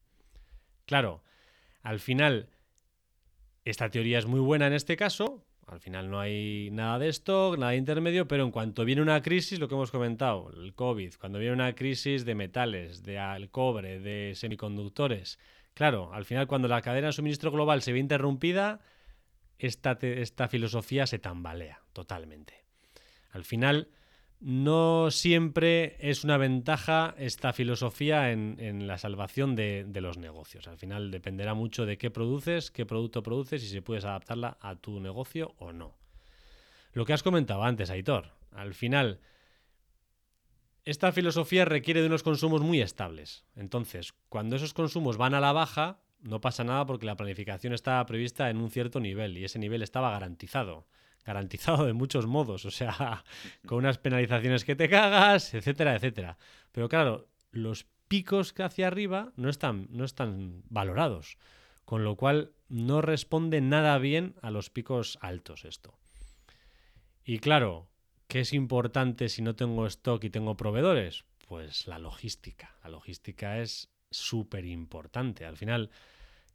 Claro, 0.85 1.23
al 1.83 2.01
final, 2.01 2.51
esta 3.65 3.89
teoría 3.89 4.19
es 4.19 4.27
muy 4.27 4.41
buena 4.41 4.67
en 4.67 4.75
este 4.75 4.97
caso. 4.97 5.46
Al 5.67 5.81
final 5.81 6.09
no 6.09 6.21
hay 6.21 6.71
nada 6.71 6.99
de 7.01 7.09
stock, 7.09 7.59
nada 7.59 7.73
de 7.73 7.79
intermedio, 7.79 8.29
pero 8.29 8.45
en 8.45 8.53
cuanto 8.53 8.85
viene 8.85 9.03
una 9.03 9.21
crisis, 9.21 9.59
lo 9.59 9.67
que 9.67 9.75
hemos 9.75 9.91
comentado, 9.91 10.51
el 10.53 10.75
COVID, 10.75 11.15
cuando 11.19 11.41
viene 11.41 11.55
una 11.55 11.75
crisis 11.75 12.25
de 12.25 12.37
metales, 12.37 13.03
de 13.03 13.19
al- 13.19 13.51
cobre, 13.51 13.99
de 13.99 14.35
semiconductores, 14.37 15.41
claro, 15.75 16.13
al 16.15 16.25
final 16.25 16.47
cuando 16.47 16.69
la 16.69 16.83
cadena 16.83 17.09
de 17.09 17.13
suministro 17.13 17.51
global 17.51 17.83
se 17.83 17.93
ve 17.93 17.99
interrumpida, 17.99 18.81
esta, 19.59 19.99
esta 20.01 20.47
filosofía 20.49 21.07
se 21.07 21.19
tambalea 21.19 21.81
totalmente. 21.93 22.65
Al 23.31 23.45
final, 23.45 23.89
no 24.41 25.11
siempre 25.11 25.97
es 26.01 26.25
una 26.25 26.37
ventaja 26.37 27.15
esta 27.19 27.53
filosofía 27.53 28.33
en, 28.33 28.57
en 28.59 28.87
la 28.87 28.99
salvación 28.99 29.57
de, 29.57 29.85
de 29.87 30.01
los 30.01 30.19
negocios. 30.19 30.69
Al 30.69 30.79
final 30.79 31.11
dependerá 31.11 31.55
mucho 31.55 31.87
de 31.87 31.99
qué 31.99 32.11
produces, 32.11 32.71
qué 32.71 32.87
producto 32.87 33.23
produces 33.23 33.63
y 33.63 33.69
si 33.69 33.81
puedes 33.81 34.05
adaptarla 34.05 34.59
a 34.61 34.77
tu 34.77 35.01
negocio 35.01 35.55
o 35.59 35.73
no. 35.73 35.97
Lo 36.93 37.05
que 37.05 37.13
has 37.13 37.23
comentado 37.23 37.63
antes, 37.63 37.91
Aitor, 37.91 38.33
al 38.53 38.75
final 38.75 39.21
esta 40.87 41.11
filosofía 41.11 41.65
requiere 41.65 42.01
de 42.01 42.07
unos 42.07 42.23
consumos 42.23 42.63
muy 42.63 42.81
estables. 42.81 43.45
Entonces, 43.57 44.15
cuando 44.29 44.55
esos 44.55 44.73
consumos 44.73 45.17
van 45.17 45.35
a 45.35 45.41
la 45.41 45.53
baja, 45.53 45.99
no 46.21 46.41
pasa 46.41 46.63
nada 46.63 46.87
porque 46.87 47.07
la 47.07 47.17
planificación 47.17 47.73
estaba 47.73 48.07
prevista 48.07 48.51
en 48.51 48.59
un 48.59 48.71
cierto 48.71 49.01
nivel 49.01 49.37
y 49.37 49.45
ese 49.45 49.59
nivel 49.59 49.83
estaba 49.83 50.13
garantizado. 50.13 50.87
Garantizado 51.27 51.85
de 51.87 51.93
muchos 51.93 52.27
modos, 52.27 52.65
o 52.65 52.71
sea, 52.71 53.25
con 53.67 53.79
unas 53.79 53.99
penalizaciones 53.99 54.65
que 54.65 54.77
te 54.77 54.89
cagas, 54.89 55.53
etcétera, 55.55 55.97
etcétera. 55.97 56.39
Pero 56.71 56.89
claro, 56.89 57.29
los 57.51 57.87
picos 58.09 58.53
que 58.53 58.63
hacia 58.63 58.87
arriba 58.87 59.33
no 59.37 59.49
están, 59.49 59.89
no 59.91 60.05
están 60.05 60.63
valorados, 60.69 61.37
con 61.85 62.05
lo 62.05 62.17
cual 62.17 62.53
no 62.69 63.03
responde 63.03 63.61
nada 63.61 63.99
bien 63.99 64.37
a 64.41 64.51
los 64.51 64.71
picos 64.71 65.19
altos 65.21 65.65
esto. 65.65 65.99
Y 67.25 67.41
claro, 67.41 67.89
¿qué 68.29 68.41
es 68.41 68.53
importante 68.53 69.29
si 69.29 69.43
no 69.43 69.57
tengo 69.57 69.87
stock 69.87 70.23
y 70.23 70.31
tengo 70.31 70.57
proveedores? 70.57 71.25
Pues 71.49 71.89
la 71.89 71.99
logística. 71.99 72.77
La 72.85 72.91
logística 72.91 73.59
es 73.59 73.91
súper 74.11 74.65
importante. 74.65 75.45
Al 75.45 75.57
final, 75.57 75.91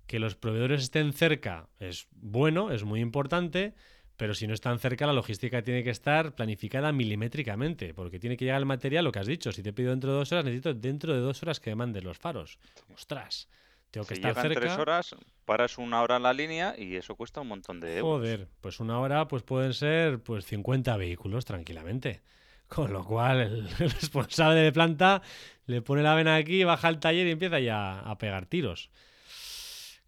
que 0.08 0.20
los 0.20 0.36
proveedores 0.36 0.84
estén 0.84 1.14
cerca 1.14 1.70
es 1.80 2.08
bueno, 2.12 2.72
es 2.72 2.84
muy 2.84 3.00
importante, 3.00 3.76
pero 4.17 4.34
si 4.34 4.45
no 4.47 4.54
están 4.54 4.78
cerca, 4.80 5.08
la 5.08 5.13
logística 5.13 5.62
tiene 5.63 5.84
que 5.84 5.89
estar 5.89 6.36
planificada 6.36 6.91
milimétricamente, 6.91 7.93
porque 7.93 8.19
tiene 8.19 8.38
que 8.38 8.45
llegar 8.45 8.60
el 8.60 8.65
material, 8.65 9.04
lo 9.06 9.12
que 9.12 9.19
has 9.19 9.28
dicho. 9.28 9.52
Si 9.52 9.63
te 9.63 9.74
pido 9.74 9.89
dentro 9.91 10.12
de 10.12 10.17
dos 10.19 10.32
horas, 10.32 10.45
necesito 10.45 10.74
dentro 10.74 11.13
de 11.13 11.19
dos 11.19 11.41
horas 11.43 11.60
que 11.60 11.71
me 11.71 11.76
mandes 11.78 12.04
los 12.04 12.17
faros. 12.17 12.60
Ostras, 12.93 13.47
tengo 13.89 14.06
que 14.06 14.15
Si 14.15 14.21
estar 14.21 14.39
cerca. 14.41 14.60
tres 14.60 14.78
horas, 14.78 15.15
paras 15.45 15.78
una 15.78 16.02
hora 16.02 16.17
en 16.17 16.24
la 16.24 16.34
línea 16.34 16.76
y 16.78 16.95
eso 16.95 17.15
cuesta 17.15 17.41
un 17.41 17.47
montón 17.47 17.80
de 17.80 17.97
euros. 17.97 18.19
Joder, 18.19 18.47
pues 18.62 18.80
una 18.80 19.00
hora 19.00 19.28
pues 19.28 19.43
pueden 19.43 19.74
ser 19.74 20.19
pues 20.21 20.45
50 20.45 20.95
vehículos 20.97 21.45
tranquilamente. 21.45 22.21
Con 22.67 22.93
lo 22.93 23.04
cual 23.04 23.41
el, 23.41 23.67
el 23.80 23.89
responsable 23.91 24.62
de 24.62 24.71
planta 24.71 25.21
le 25.65 25.82
pone 25.82 26.04
la 26.04 26.15
vena 26.15 26.36
aquí, 26.36 26.63
baja 26.63 26.88
al 26.88 27.00
taller 27.00 27.28
y 27.28 27.32
empieza 27.32 27.60
ya 27.60 28.00
a 28.00 28.17
pegar 28.17 28.45
tiros. 28.45 28.91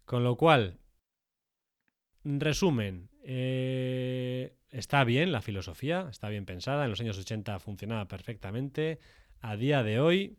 Con 0.06 0.24
lo 0.24 0.36
cual, 0.36 0.78
resumen, 2.24 3.10
eh, 3.24 4.54
está 4.70 5.04
bien 5.04 5.32
la 5.32 5.42
filosofía, 5.42 6.06
está 6.10 6.28
bien 6.28 6.46
pensada, 6.46 6.84
en 6.84 6.90
los 6.90 7.00
años 7.00 7.18
80 7.18 7.58
funcionaba 7.58 8.06
perfectamente, 8.06 8.98
a 9.40 9.56
día 9.56 9.82
de 9.82 10.00
hoy 10.00 10.38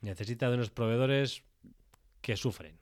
necesita 0.00 0.48
de 0.48 0.56
unos 0.56 0.70
proveedores 0.70 1.42
que 2.20 2.36
sufren. 2.36 2.78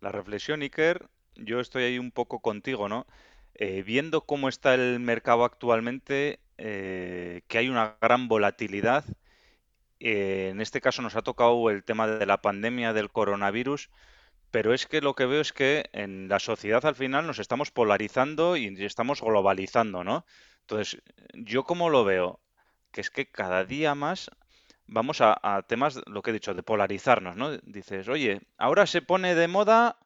La 0.00 0.10
reflexión, 0.10 0.62
Iker, 0.62 1.08
yo 1.36 1.60
estoy 1.60 1.84
ahí 1.84 1.98
un 1.98 2.10
poco 2.10 2.40
contigo, 2.40 2.88
¿no? 2.88 3.06
eh, 3.54 3.82
viendo 3.82 4.22
cómo 4.22 4.48
está 4.48 4.74
el 4.74 5.00
mercado 5.00 5.44
actualmente, 5.44 6.40
eh, 6.58 7.42
que 7.48 7.58
hay 7.58 7.68
una 7.68 7.96
gran 8.00 8.28
volatilidad. 8.28 9.04
eh, 10.00 10.48
en 10.50 10.60
este 10.60 10.80
caso 10.80 11.02
nos 11.02 11.16
ha 11.16 11.22
tocado 11.22 11.70
el 11.70 11.84
tema 11.84 12.06
de 12.08 12.26
la 12.26 12.42
pandemia 12.42 12.92
del 12.92 13.10
coronavirus, 13.10 13.90
pero 14.52 14.72
es 14.74 14.86
que 14.86 15.00
lo 15.00 15.14
que 15.14 15.26
veo 15.26 15.40
es 15.40 15.52
que 15.52 15.86
en 15.92 16.28
la 16.28 16.38
sociedad 16.38 16.84
al 16.86 16.94
final 16.94 17.26
nos 17.26 17.40
estamos 17.40 17.72
polarizando 17.72 18.56
y 18.56 18.66
estamos 18.84 19.22
globalizando, 19.22 20.04
¿no? 20.04 20.24
Entonces, 20.60 21.02
¿yo 21.34 21.64
cómo 21.64 21.90
lo 21.90 22.04
veo? 22.04 22.38
Que 22.92 23.00
es 23.00 23.10
que 23.10 23.30
cada 23.30 23.64
día 23.64 23.94
más 23.96 24.30
vamos 24.86 25.22
a, 25.22 25.38
a 25.42 25.62
temas, 25.62 26.00
lo 26.06 26.22
que 26.22 26.30
he 26.30 26.34
dicho, 26.34 26.54
de 26.54 26.62
polarizarnos, 26.62 27.34
¿no? 27.34 27.56
Dices, 27.62 28.08
oye, 28.08 28.42
ahora 28.58 28.86
se 28.86 29.00
pone 29.00 29.34
de 29.34 29.48
moda 29.48 29.98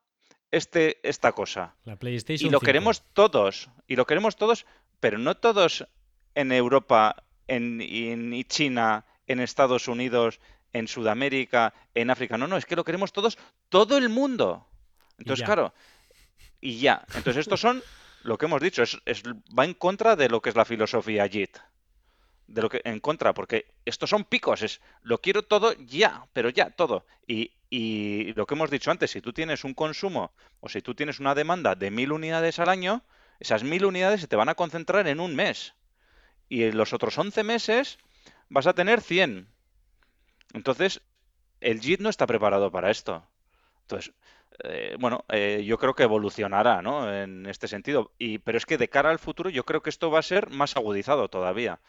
este, 0.53 1.01
esta 1.03 1.33
cosa. 1.33 1.75
La 1.85 1.95
Y 1.95 1.97
PlayStation 1.97 2.53
lo 2.53 2.61
5. 2.61 2.65
queremos 2.65 3.03
todos, 3.13 3.69
y 3.89 3.97
lo 3.97 4.07
queremos 4.07 4.37
todos, 4.37 4.65
pero 5.01 5.19
no 5.19 5.37
todos 5.37 5.87
en 6.37 6.53
Europa, 6.53 7.25
en, 7.49 7.81
y 7.81 8.11
en 8.11 8.33
y 8.33 8.45
China, 8.45 9.07
en 9.27 9.41
Estados 9.41 9.89
Unidos, 9.89 10.41
en 10.73 10.89
Sudamérica, 10.89 11.73
en 11.95 12.11
África. 12.11 12.37
No, 12.39 12.47
no, 12.47 12.57
es 12.57 12.67
que 12.67 12.77
lo 12.77 12.85
queremos 12.85 13.13
todos, 13.13 13.39
todo 13.69 13.97
el 13.99 14.09
mundo. 14.09 14.67
Y 15.19 15.23
Entonces, 15.23 15.41
ya. 15.41 15.47
claro, 15.47 15.75
y 16.61 16.79
ya. 16.79 17.05
Entonces, 17.15 17.39
estos 17.43 17.61
son 17.61 17.83
lo 18.23 18.37
que 18.39 18.47
hemos 18.47 18.61
dicho, 18.61 18.83
es, 18.83 18.99
es- 19.05 19.23
va 19.25 19.65
en 19.65 19.75
contra 19.75 20.17
de 20.17 20.29
lo 20.29 20.41
que 20.43 20.51
es 20.51 20.57
la 20.57 20.65
filosofía 20.65 21.29
JIT. 21.29 21.57
De 22.49 22.63
lo 22.63 22.69
que 22.69 22.81
en 22.85 23.01
contra, 23.01 23.35
porque 23.35 23.67
estos 23.85 24.09
son 24.11 24.25
picos, 24.25 24.63
es 24.63 24.81
lo 25.03 25.21
quiero 25.21 25.43
todo 25.43 25.73
ya, 25.73 26.27
pero 26.33 26.49
ya, 26.49 26.71
todo. 26.71 27.05
Y, 27.27 27.53
y 27.71 28.33
lo 28.35 28.47
que 28.47 28.55
hemos 28.55 28.71
dicho 28.71 28.91
antes, 28.93 29.11
si 29.11 29.21
tú 29.21 29.33
tienes 29.33 29.65
un 29.65 29.75
consumo 29.75 30.33
o 30.61 30.69
si 30.69 30.81
tú 30.81 30.95
tienes 30.95 31.19
una 31.19 31.35
demanda 31.35 31.75
de 31.75 31.91
mil 31.91 32.13
unidades 32.13 32.61
al 32.61 32.69
año, 32.69 33.03
esas 33.41 33.65
mil 33.65 33.85
unidades 33.85 34.21
se 34.21 34.29
te 34.29 34.37
van 34.37 34.49
a 34.49 34.55
concentrar 34.55 35.09
en 35.09 35.19
un 35.19 35.35
mes. 35.35 35.75
Y 36.49 36.63
en 36.63 36.77
los 36.77 36.93
otros 36.93 37.19
11 37.19 37.43
meses 37.43 37.99
vas 38.49 38.69
a 38.69 38.75
tener 38.75 39.01
100. 39.01 39.49
Entonces, 40.55 41.03
el 41.61 41.81
JIT 41.81 42.01
no 42.01 42.09
está 42.09 42.27
preparado 42.27 42.71
para 42.71 42.91
esto. 42.91 43.27
Entonces, 43.83 44.15
eh, 44.65 44.97
bueno, 44.99 45.25
eh, 45.29 45.65
yo 45.67 45.79
creo 45.79 45.95
que 45.95 46.05
evolucionará, 46.05 46.83
¿no? 46.83 47.13
En 47.13 47.47
este 47.47 47.69
sentido. 47.69 48.13
Y, 48.19 48.39
pero 48.39 48.59
es 48.59 48.67
que 48.67 48.79
de 48.79 48.89
cara 48.89 49.11
al 49.11 49.19
futuro 49.19 49.51
yo 49.51 49.65
creo 49.65 49.83
que 49.83 49.91
esto 49.91 50.11
va 50.11 50.21
a 50.21 50.23
ser 50.23 50.51
más 50.51 50.77
agudizado 50.77 51.29
todavía. 51.29 51.81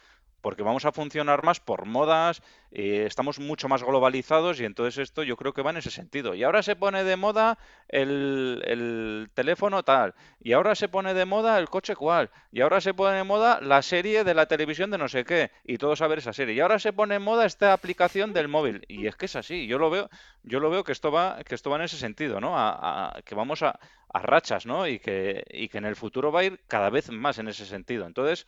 Porque 0.41 0.63
vamos 0.63 0.85
a 0.85 0.91
funcionar 0.91 1.43
más 1.43 1.59
por 1.59 1.85
modas, 1.85 2.41
eh, 2.71 3.03
estamos 3.07 3.39
mucho 3.39 3.67
más 3.67 3.83
globalizados 3.83 4.59
y 4.59 4.65
entonces 4.65 4.97
esto 4.99 5.23
yo 5.23 5.35
creo 5.35 5.53
que 5.53 5.61
va 5.61 5.71
en 5.71 5.77
ese 5.77 5.91
sentido. 5.91 6.35
Y 6.35 6.43
ahora 6.43 6.63
se 6.63 6.75
pone 6.75 7.03
de 7.03 7.15
moda 7.17 7.57
el, 7.87 8.61
el 8.65 9.29
teléfono 9.33 9.83
tal, 9.83 10.13
y 10.39 10.53
ahora 10.53 10.75
se 10.75 10.87
pone 10.89 11.13
de 11.13 11.25
moda 11.25 11.57
el 11.59 11.69
coche 11.69 11.95
cual, 11.95 12.29
y 12.51 12.61
ahora 12.61 12.81
se 12.81 12.93
pone 12.93 13.17
de 13.17 13.23
moda 13.23 13.59
la 13.61 13.81
serie 13.81 14.23
de 14.23 14.33
la 14.33 14.45
televisión 14.45 14.91
de 14.91 14.97
no 14.97 15.07
sé 15.07 15.25
qué, 15.25 15.51
y 15.63 15.77
todos 15.77 16.01
a 16.01 16.07
ver 16.07 16.19
esa 16.19 16.33
serie. 16.33 16.55
Y 16.55 16.59
ahora 16.59 16.79
se 16.79 16.93
pone 16.93 17.15
en 17.15 17.21
moda 17.23 17.45
esta 17.45 17.73
aplicación 17.73 18.33
del 18.33 18.47
móvil. 18.47 18.83
Y 18.87 19.07
es 19.07 19.15
que 19.15 19.25
es 19.25 19.35
así, 19.35 19.67
yo 19.67 19.77
lo 19.79 19.89
veo, 19.89 20.09
yo 20.43 20.59
lo 20.59 20.69
veo 20.69 20.83
que 20.83 20.91
esto 20.91 21.11
va, 21.11 21.39
que 21.45 21.55
esto 21.55 21.69
va 21.69 21.77
en 21.77 21.83
ese 21.83 21.97
sentido, 21.97 22.39
¿no? 22.39 22.57
A, 22.57 23.17
a- 23.17 23.21
que 23.23 23.35
vamos 23.35 23.63
a, 23.63 23.79
a 24.13 24.19
rachas, 24.21 24.65
¿no? 24.65 24.87
Y 24.87 24.99
que, 24.99 25.43
y 25.49 25.69
que 25.69 25.77
en 25.77 25.85
el 25.85 25.95
futuro 25.95 26.31
va 26.31 26.41
a 26.41 26.43
ir 26.45 26.59
cada 26.67 26.89
vez 26.89 27.09
más 27.11 27.37
en 27.39 27.47
ese 27.47 27.65
sentido. 27.65 28.05
Entonces, 28.05 28.47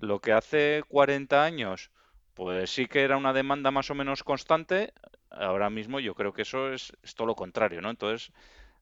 lo 0.00 0.20
que 0.20 0.32
hace 0.32 0.82
40 0.88 1.44
años, 1.44 1.90
pues 2.34 2.70
sí 2.70 2.86
que 2.86 3.02
era 3.02 3.16
una 3.16 3.32
demanda 3.32 3.70
más 3.70 3.90
o 3.90 3.94
menos 3.94 4.24
constante, 4.24 4.92
ahora 5.30 5.70
mismo 5.70 6.00
yo 6.00 6.14
creo 6.14 6.32
que 6.32 6.42
eso 6.42 6.72
es, 6.72 6.92
todo 7.16 7.26
lo 7.26 7.34
contrario, 7.36 7.80
¿no? 7.82 7.90
Entonces, 7.90 8.32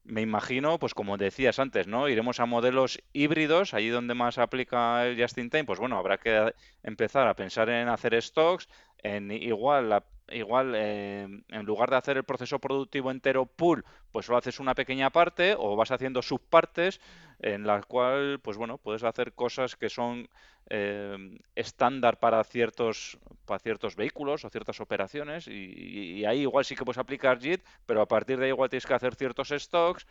me 0.03 0.21
imagino, 0.21 0.79
pues 0.79 0.93
como 0.93 1.17
decías 1.17 1.59
antes, 1.59 1.87
¿no? 1.87 2.09
Iremos 2.09 2.39
a 2.39 2.45
modelos 2.45 2.99
híbridos, 3.13 3.73
allí 3.73 3.89
donde 3.89 4.15
más 4.15 4.37
aplica 4.37 5.05
el 5.07 5.21
just 5.21 5.37
in 5.37 5.49
time, 5.49 5.65
pues 5.65 5.79
bueno, 5.79 5.97
habrá 5.97 6.17
que 6.17 6.53
empezar 6.83 7.27
a 7.27 7.35
pensar 7.35 7.69
en 7.69 7.89
hacer 7.89 8.19
stocks, 8.21 8.67
en 9.03 9.31
igual, 9.31 9.89
la- 9.89 10.05
igual 10.33 10.73
eh, 10.75 11.27
en 11.49 11.65
lugar 11.65 11.89
de 11.89 11.97
hacer 11.97 12.17
el 12.17 12.23
proceso 12.23 12.59
productivo 12.59 13.11
entero 13.11 13.45
pool, 13.45 13.85
pues 14.11 14.25
solo 14.25 14.37
haces 14.37 14.59
una 14.59 14.75
pequeña 14.75 15.09
parte 15.09 15.55
o 15.57 15.75
vas 15.75 15.91
haciendo 15.91 16.21
subpartes 16.21 16.99
en 17.39 17.65
la 17.65 17.81
cual, 17.81 18.39
pues 18.41 18.57
bueno, 18.57 18.77
puedes 18.77 19.03
hacer 19.03 19.33
cosas 19.33 19.75
que 19.75 19.89
son 19.89 20.29
eh, 20.69 21.39
estándar 21.55 22.19
para 22.19 22.43
ciertos, 22.43 23.17
para 23.45 23.59
ciertos 23.59 23.95
vehículos 23.95 24.45
o 24.45 24.49
ciertas 24.49 24.79
operaciones 24.79 25.47
y, 25.47 26.23
ahí 26.25 26.41
igual 26.41 26.65
sí 26.65 26.75
que 26.75 26.85
puedes 26.85 26.99
aplicar 26.99 27.39
JIT, 27.39 27.61
pero 27.85 28.01
a 28.01 28.07
partir 28.07 28.37
de 28.37 28.45
ahí 28.45 28.51
igual 28.51 28.69
tienes 28.69 28.85
que 28.85 28.93
hacer 28.93 29.15
ciertos 29.15 29.49
stocks, 29.49 30.05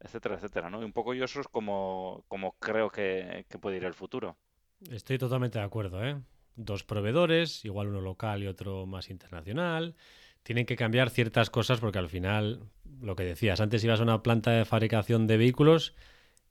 etcétera, 0.00 0.36
etcétera, 0.36 0.70
¿no? 0.70 0.80
Y 0.80 0.84
un 0.84 0.92
poco 0.92 1.12
yo 1.12 1.24
eso 1.24 1.40
es 1.40 1.48
como, 1.48 2.24
como 2.28 2.52
creo 2.52 2.88
que, 2.88 3.44
que 3.48 3.58
puede 3.58 3.78
ir 3.78 3.84
el 3.84 3.94
futuro. 3.94 4.36
Estoy 4.90 5.18
totalmente 5.18 5.58
de 5.58 5.64
acuerdo, 5.64 6.04
¿eh? 6.04 6.16
Dos 6.56 6.84
proveedores, 6.84 7.64
igual 7.64 7.88
uno 7.88 8.00
local 8.00 8.42
y 8.42 8.46
otro 8.46 8.86
más 8.86 9.10
internacional. 9.10 9.94
Tienen 10.42 10.66
que 10.66 10.76
cambiar 10.76 11.10
ciertas 11.10 11.50
cosas 11.50 11.80
porque 11.80 11.98
al 11.98 12.08
final, 12.08 12.60
lo 13.00 13.16
que 13.16 13.24
decías, 13.24 13.60
antes 13.60 13.84
ibas 13.84 14.00
a 14.00 14.04
una 14.04 14.22
planta 14.22 14.50
de 14.52 14.64
fabricación 14.64 15.26
de 15.26 15.36
vehículos 15.36 15.94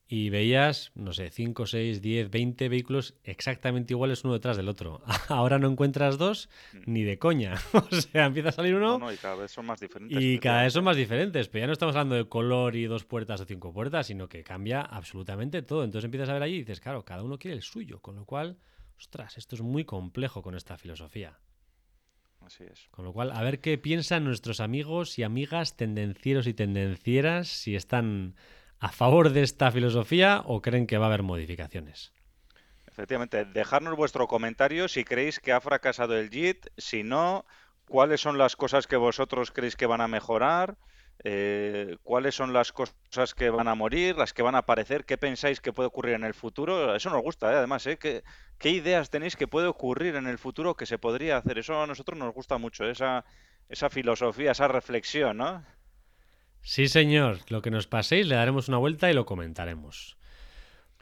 y 0.08 0.30
veías, 0.30 0.92
no 0.94 1.14
sé, 1.14 1.32
5, 1.32 1.66
6, 1.66 2.00
10, 2.02 2.30
20 2.30 2.70
vehículos 2.70 3.16
exactamente 3.24 3.94
iguales 3.94 4.24
uno 4.24 4.34
detrás 4.34 4.56
del 4.56 4.70
otro. 4.70 5.02
Ahora 5.30 5.58
no 5.58 5.68
encuentras 5.68 6.20
dos 6.20 6.48
ni 6.86 7.02
de 7.04 7.18
coña. 7.18 7.56
O 7.74 7.96
sea, 7.96 8.26
empieza 8.28 8.50
a 8.50 8.52
salir 8.52 8.76
uno 8.76 9.00
No, 9.00 9.06
no, 9.06 9.12
y 9.14 9.18
cada 9.18 9.36
vez 9.36 9.50
son 9.52 9.66
más 9.66 9.80
diferentes. 9.80 10.22
y 10.22 10.38
cada 10.38 10.62
vez 10.62 10.74
son 10.74 10.84
más 10.84 10.96
diferentes, 10.98 11.48
pero 11.48 11.64
ya 11.64 11.68
no 11.68 11.74
estamos 11.74 11.96
hablando 11.96 12.14
de 12.16 12.26
color 12.30 12.76
y 12.76 12.86
dos 12.86 13.04
puertas 13.06 13.42
o 13.42 13.46
cinco 13.46 13.74
puertas, 13.74 14.06
sino 14.06 14.30
que 14.30 14.44
cambia 14.44 14.82
absolutamente 14.82 15.64
todo. 15.64 15.84
Entonces 15.84 16.06
empiezas 16.06 16.30
a 16.30 16.34
ver 16.34 16.44
allí 16.44 16.56
y 16.58 16.60
dices, 16.60 16.80
claro, 16.82 17.04
cada 17.04 17.24
uno 17.24 17.40
quiere 17.40 17.56
el 17.56 17.64
suyo, 17.64 18.00
con 18.02 18.16
lo 18.16 18.26
cual, 18.26 18.58
ostras, 18.98 19.38
esto 19.38 19.56
es 19.56 19.62
muy 19.62 19.86
complejo 19.86 20.42
con 20.42 20.56
esta 20.56 20.78
filosofía. 20.78 21.40
Así 22.42 22.64
es. 22.64 22.88
Con 22.92 23.06
lo 23.06 23.14
cual, 23.14 23.32
a 23.32 23.42
ver 23.42 23.60
qué 23.60 23.78
piensan 23.78 24.24
nuestros 24.24 24.60
amigos 24.60 25.18
y 25.18 25.24
amigas 25.24 25.76
tendencieros 25.76 26.48
y 26.48 26.54
tendencieras, 26.54 27.48
si 27.48 27.76
están 27.76 28.36
a 28.80 28.90
favor 28.90 29.32
de 29.32 29.42
esta 29.42 29.72
filosofía 29.72 30.44
o 30.46 30.62
creen 30.62 30.86
que 30.86 30.98
va 30.98 31.06
a 31.06 31.08
haber 31.10 31.24
modificaciones. 31.24 32.14
Efectivamente, 32.86 33.46
dejadnos 33.46 33.98
vuestro 33.98 34.28
comentario 34.28 34.88
si 34.88 35.04
creéis 35.04 35.40
que 35.40 35.52
ha 35.52 35.60
fracasado 35.60 36.18
el 36.18 36.30
JIT, 36.30 36.68
si 36.78 37.04
no, 37.04 37.46
cuáles 37.88 38.22
son 38.22 38.38
las 38.38 38.56
cosas 38.56 38.88
que 38.88 38.96
vosotros 38.96 39.52
creéis 39.52 39.76
que 39.76 39.86
van 39.86 40.02
a 40.02 40.08
mejorar, 40.08 40.78
eh, 41.24 41.98
cuáles 42.04 42.36
son 42.36 42.54
las 42.54 42.72
cosas 42.72 43.34
que 43.36 43.50
van 43.50 43.68
a 43.68 43.76
morir, 43.76 44.18
las 44.18 44.34
que 44.34 44.42
van 44.44 44.56
a 44.56 44.60
aparecer, 44.60 45.06
qué 45.06 45.18
pensáis 45.18 45.62
que 45.62 45.74
puede 45.74 45.88
ocurrir 45.88 46.16
en 46.16 46.24
el 46.24 46.34
futuro. 46.34 46.96
Eso 46.96 47.10
nos 47.10 47.22
gusta, 47.22 47.52
¿eh? 47.52 47.56
además, 47.56 47.86
¿eh? 47.88 47.98
¿Qué, 47.98 48.70
ideas 48.70 49.10
tenéis 49.10 49.36
que 49.36 49.48
puede 49.48 49.68
ocurrir 49.68 50.16
en 50.16 50.28
el 50.28 50.38
futuro 50.38 50.76
que 50.76 50.86
se 50.86 50.98
podría 50.98 51.38
hacer? 51.38 51.58
Eso 51.58 51.82
a 51.82 51.88
nosotros 51.88 52.18
nos 52.18 52.34
gusta 52.34 52.58
mucho, 52.58 52.86
esa, 52.86 53.26
esa 53.70 53.90
filosofía, 53.90 54.52
esa 54.52 54.68
reflexión, 54.68 55.38
¿no? 55.38 55.64
Sí, 56.62 56.88
señor, 56.88 57.40
lo 57.50 57.62
que 57.62 57.72
nos 57.72 57.88
paséis 57.88 58.28
le 58.28 58.36
daremos 58.36 58.68
una 58.68 58.78
vuelta 58.78 59.10
y 59.10 59.14
lo 59.14 59.26
comentaremos. 59.26 60.18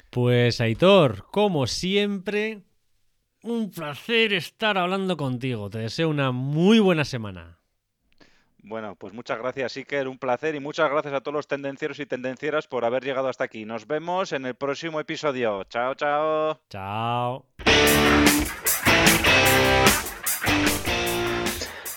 Pues 0.10 0.62
Aitor, 0.62 1.26
como 1.32 1.67
siempre, 1.67 2.63
un 3.41 3.71
placer 3.71 4.34
estar 4.34 4.78
hablando 4.78 5.17
contigo. 5.17 5.69
Te 5.69 5.80
deseo 5.80 6.10
una 6.10 6.32
muy 6.32 6.80
buena 6.80 7.06
semana. 7.06 7.62
Bueno, 8.65 8.95
pues 8.95 9.13
muchas 9.13 9.38
gracias, 9.39 9.76
Iker, 9.76 10.08
un 10.08 10.17
placer 10.17 10.56
y 10.56 10.62
muchas 10.62 10.89
gracias 10.89 11.13
a 11.13 11.19
todos 11.19 11.36
los 11.36 11.47
tendencieros 11.47 11.99
y 11.99 12.06
tendencieras 12.06 12.65
por 12.65 12.86
haber 12.86 13.04
llegado 13.04 13.28
hasta 13.28 13.43
aquí. 13.43 13.65
Nos 13.65 13.88
vemos 13.88 14.32
en 14.32 14.45
el 14.45 14.56
próximo 14.56 15.02
episodio. 15.02 15.65
Chao, 15.65 15.95
chao. 15.95 16.62
Chao. 16.69 17.45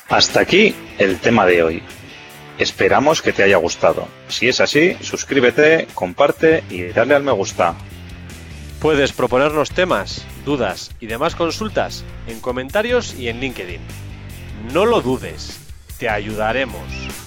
Hasta 0.09 0.40
aquí 0.40 0.74
el 0.98 1.20
tema 1.20 1.46
de 1.46 1.62
hoy. 1.62 1.83
Esperamos 2.59 3.22
que 3.22 3.33
te 3.33 3.44
haya 3.44 3.59
gustado. 3.59 4.09
Si 4.29 4.48
es 4.48 4.61
así, 4.61 4.94
suscríbete, 5.02 5.87
comparte 5.94 6.64
y 6.68 6.83
dale 6.85 7.14
al 7.14 7.22
me 7.22 7.33
gusta. 7.33 7.76
Puedes 8.81 9.12
proponernos 9.12 9.70
temas, 9.70 10.26
dudas 10.44 10.90
y 10.98 11.07
demás 11.07 11.37
consultas 11.37 12.05
en 12.26 12.40
comentarios 12.40 13.14
y 13.14 13.29
en 13.29 13.40
LinkedIn. 13.40 13.81
No 14.72 14.85
lo 14.87 15.00
dudes, 15.00 15.65
te 15.98 16.09
ayudaremos. 16.09 17.25